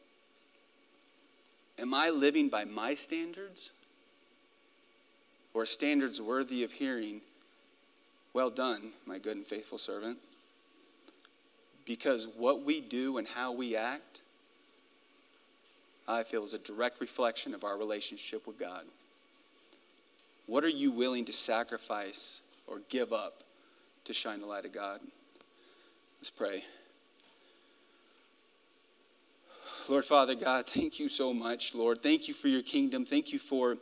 Am 1.78 1.92
I 1.92 2.10
living 2.10 2.48
by 2.48 2.64
my 2.64 2.94
standards? 2.94 3.72
Or 5.54 5.66
standards 5.66 6.20
worthy 6.20 6.64
of 6.64 6.72
hearing, 6.72 7.20
Well 8.32 8.50
done, 8.50 8.92
my 9.06 9.18
good 9.18 9.36
and 9.36 9.46
faithful 9.46 9.78
servant? 9.78 10.18
Because 11.84 12.26
what 12.26 12.62
we 12.62 12.80
do 12.80 13.18
and 13.18 13.28
how 13.28 13.52
we 13.52 13.76
act, 13.76 14.20
I 16.08 16.22
feel, 16.22 16.42
is 16.42 16.54
a 16.54 16.58
direct 16.58 17.00
reflection 17.00 17.54
of 17.54 17.64
our 17.64 17.76
relationship 17.76 18.46
with 18.46 18.58
God. 18.58 18.84
What 20.46 20.64
are 20.64 20.68
you 20.68 20.90
willing 20.90 21.24
to 21.26 21.32
sacrifice 21.32 22.40
or 22.66 22.80
give 22.88 23.12
up 23.12 23.42
to 24.04 24.12
shine 24.12 24.40
the 24.40 24.46
light 24.46 24.64
of 24.64 24.72
God? 24.72 25.00
Let's 26.24 26.30
pray. 26.30 26.62
Lord 29.90 30.06
Father 30.06 30.34
God, 30.34 30.66
thank 30.66 30.98
you 30.98 31.10
so 31.10 31.34
much, 31.34 31.74
Lord. 31.74 32.02
Thank 32.02 32.28
you 32.28 32.32
for 32.32 32.48
your 32.48 32.62
kingdom. 32.62 33.04
Thank 33.04 33.34
you 33.34 33.38
for 33.38 33.76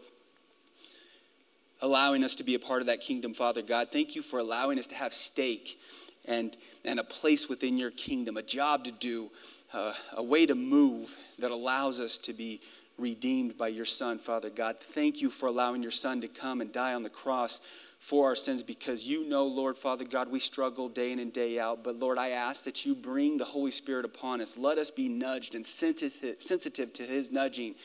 allowing 1.83 2.24
us 2.24 2.35
to 2.35 2.42
be 2.42 2.57
a 2.57 2.59
part 2.59 2.81
of 2.81 2.88
that 2.88 2.98
kingdom, 2.98 3.33
Father 3.33 3.62
God. 3.62 3.92
Thank 3.92 4.16
you 4.16 4.22
for 4.22 4.40
allowing 4.40 4.81
us 4.81 4.88
to 4.88 4.96
have 4.96 5.12
stake 5.12 5.78
and, 6.24 6.57
and 6.85 6.98
a 6.98 7.05
place 7.05 7.48
within 7.48 7.78
your 7.78 7.92
kingdom, 7.92 8.37
a 8.37 8.42
job 8.42 8.83
to 8.87 8.90
do, 8.90 9.31
uh, 9.72 9.92
a 10.16 10.22
way 10.24 10.44
to 10.44 10.57
move 10.57 11.16
that 11.38 11.52
allows 11.52 12.00
us 12.00 12.18
to 12.18 12.33
be 12.33 12.61
redeemed 12.98 13.57
by 13.57 13.68
your 13.68 13.85
Son, 13.85 14.18
Father 14.18 14.50
God. 14.50 14.81
Thank 14.81 15.22
you 15.22 15.31
for 15.31 15.46
allowing 15.46 15.81
your 15.81 15.92
Son 15.92 16.20
to 16.20 16.26
come 16.26 16.61
and 16.61 16.72
die 16.72 16.94
on 16.94 17.05
the 17.05 17.09
cross 17.09 17.61
for 18.03 18.27
our 18.27 18.35
sins 18.35 18.65
because 18.65 19.05
you 19.05 19.29
know, 19.29 19.47
Lord, 19.47 19.79
Father 19.79 20.05
God, 20.05 20.29
we 20.29 20.41
struggle 20.41 20.88
day 20.88 21.12
in 21.12 21.21
and 21.21 21.33
day 21.33 21.61
out. 21.61 21.85
But 21.85 21.95
Lord, 21.95 22.19
I 22.19 22.31
ask 22.31 22.65
that 22.65 22.85
you 22.85 22.97
bring 22.97 23.38
the 23.38 23.45
Holy 23.45 23.71
Spirit 23.71 24.05
upon 24.05 24.41
us. 24.41 24.59
Let 24.59 24.77
us 24.77 24.91
be 24.91 25.09
nudged 25.09 25.55
and 25.55 25.65
sensitive, 25.65 26.93
to 26.95 27.03
his 27.05 27.31
nudging 27.31 27.77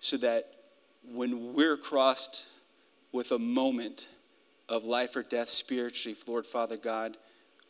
so 0.00 0.16
that 0.16 0.48
when 1.04 1.54
we're 1.54 1.76
crossed 1.76 2.48
with 3.12 3.30
a 3.30 3.38
moment 3.38 4.08
of 4.68 4.82
life 4.82 5.14
or 5.14 5.22
death 5.22 5.48
spiritually, 5.48 6.18
Lord, 6.26 6.44
Father 6.44 6.76
God, 6.76 7.16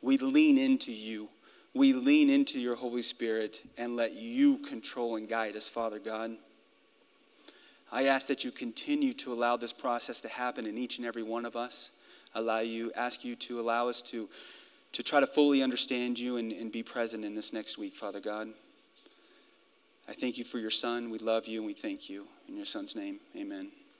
we 0.00 0.16
lean 0.16 0.56
into 0.56 0.90
you 0.90 1.28
we 1.74 1.92
lean 1.92 2.30
into 2.30 2.59
your 2.59 2.74
Holy 2.74 3.02
Spirit 3.02 3.62
and 3.78 3.94
let 3.94 4.14
you 4.14 4.59
control 4.59 5.16
and 5.16 5.28
guide 5.28 5.54
us, 5.54 5.68
Father 5.68 6.00
God. 6.00 6.37
I 7.92 8.07
ask 8.07 8.29
that 8.29 8.44
you 8.44 8.50
continue 8.50 9.12
to 9.14 9.33
allow 9.33 9.57
this 9.57 9.72
process 9.72 10.20
to 10.20 10.29
happen 10.29 10.66
in 10.66 10.79
each 10.79 10.98
and 10.98 11.07
every 11.07 11.22
one 11.22 11.44
of 11.44 11.57
us. 11.57 11.90
Allow 12.35 12.61
you, 12.61 12.92
ask 12.94 13.24
you 13.24 13.35
to 13.37 13.61
allow 13.61 13.88
us 13.88 14.03
to, 14.03 14.29
to 14.92 15.03
try 15.03 15.20
to 15.20 15.26
fully 15.26 15.62
understand 15.62 16.18
you 16.18 16.37
and, 16.37 16.53
and 16.53 16.70
be 16.70 16.83
present 16.83 17.24
in 17.24 17.35
this 17.35 17.53
next 17.53 17.79
week, 17.79 17.94
Father 17.94 18.20
God. 18.20 18.48
I 20.09 20.12
thank 20.12 20.38
you 20.38 20.44
for 20.44 20.59
your 20.59 20.70
son. 20.70 21.11
We 21.11 21.18
love 21.18 21.46
you 21.46 21.59
and 21.59 21.66
we 21.66 21.72
thank 21.72 22.09
you. 22.09 22.26
In 22.48 22.57
your 22.57 22.66
son's 22.66 22.94
name, 22.94 23.18
amen. 23.37 23.70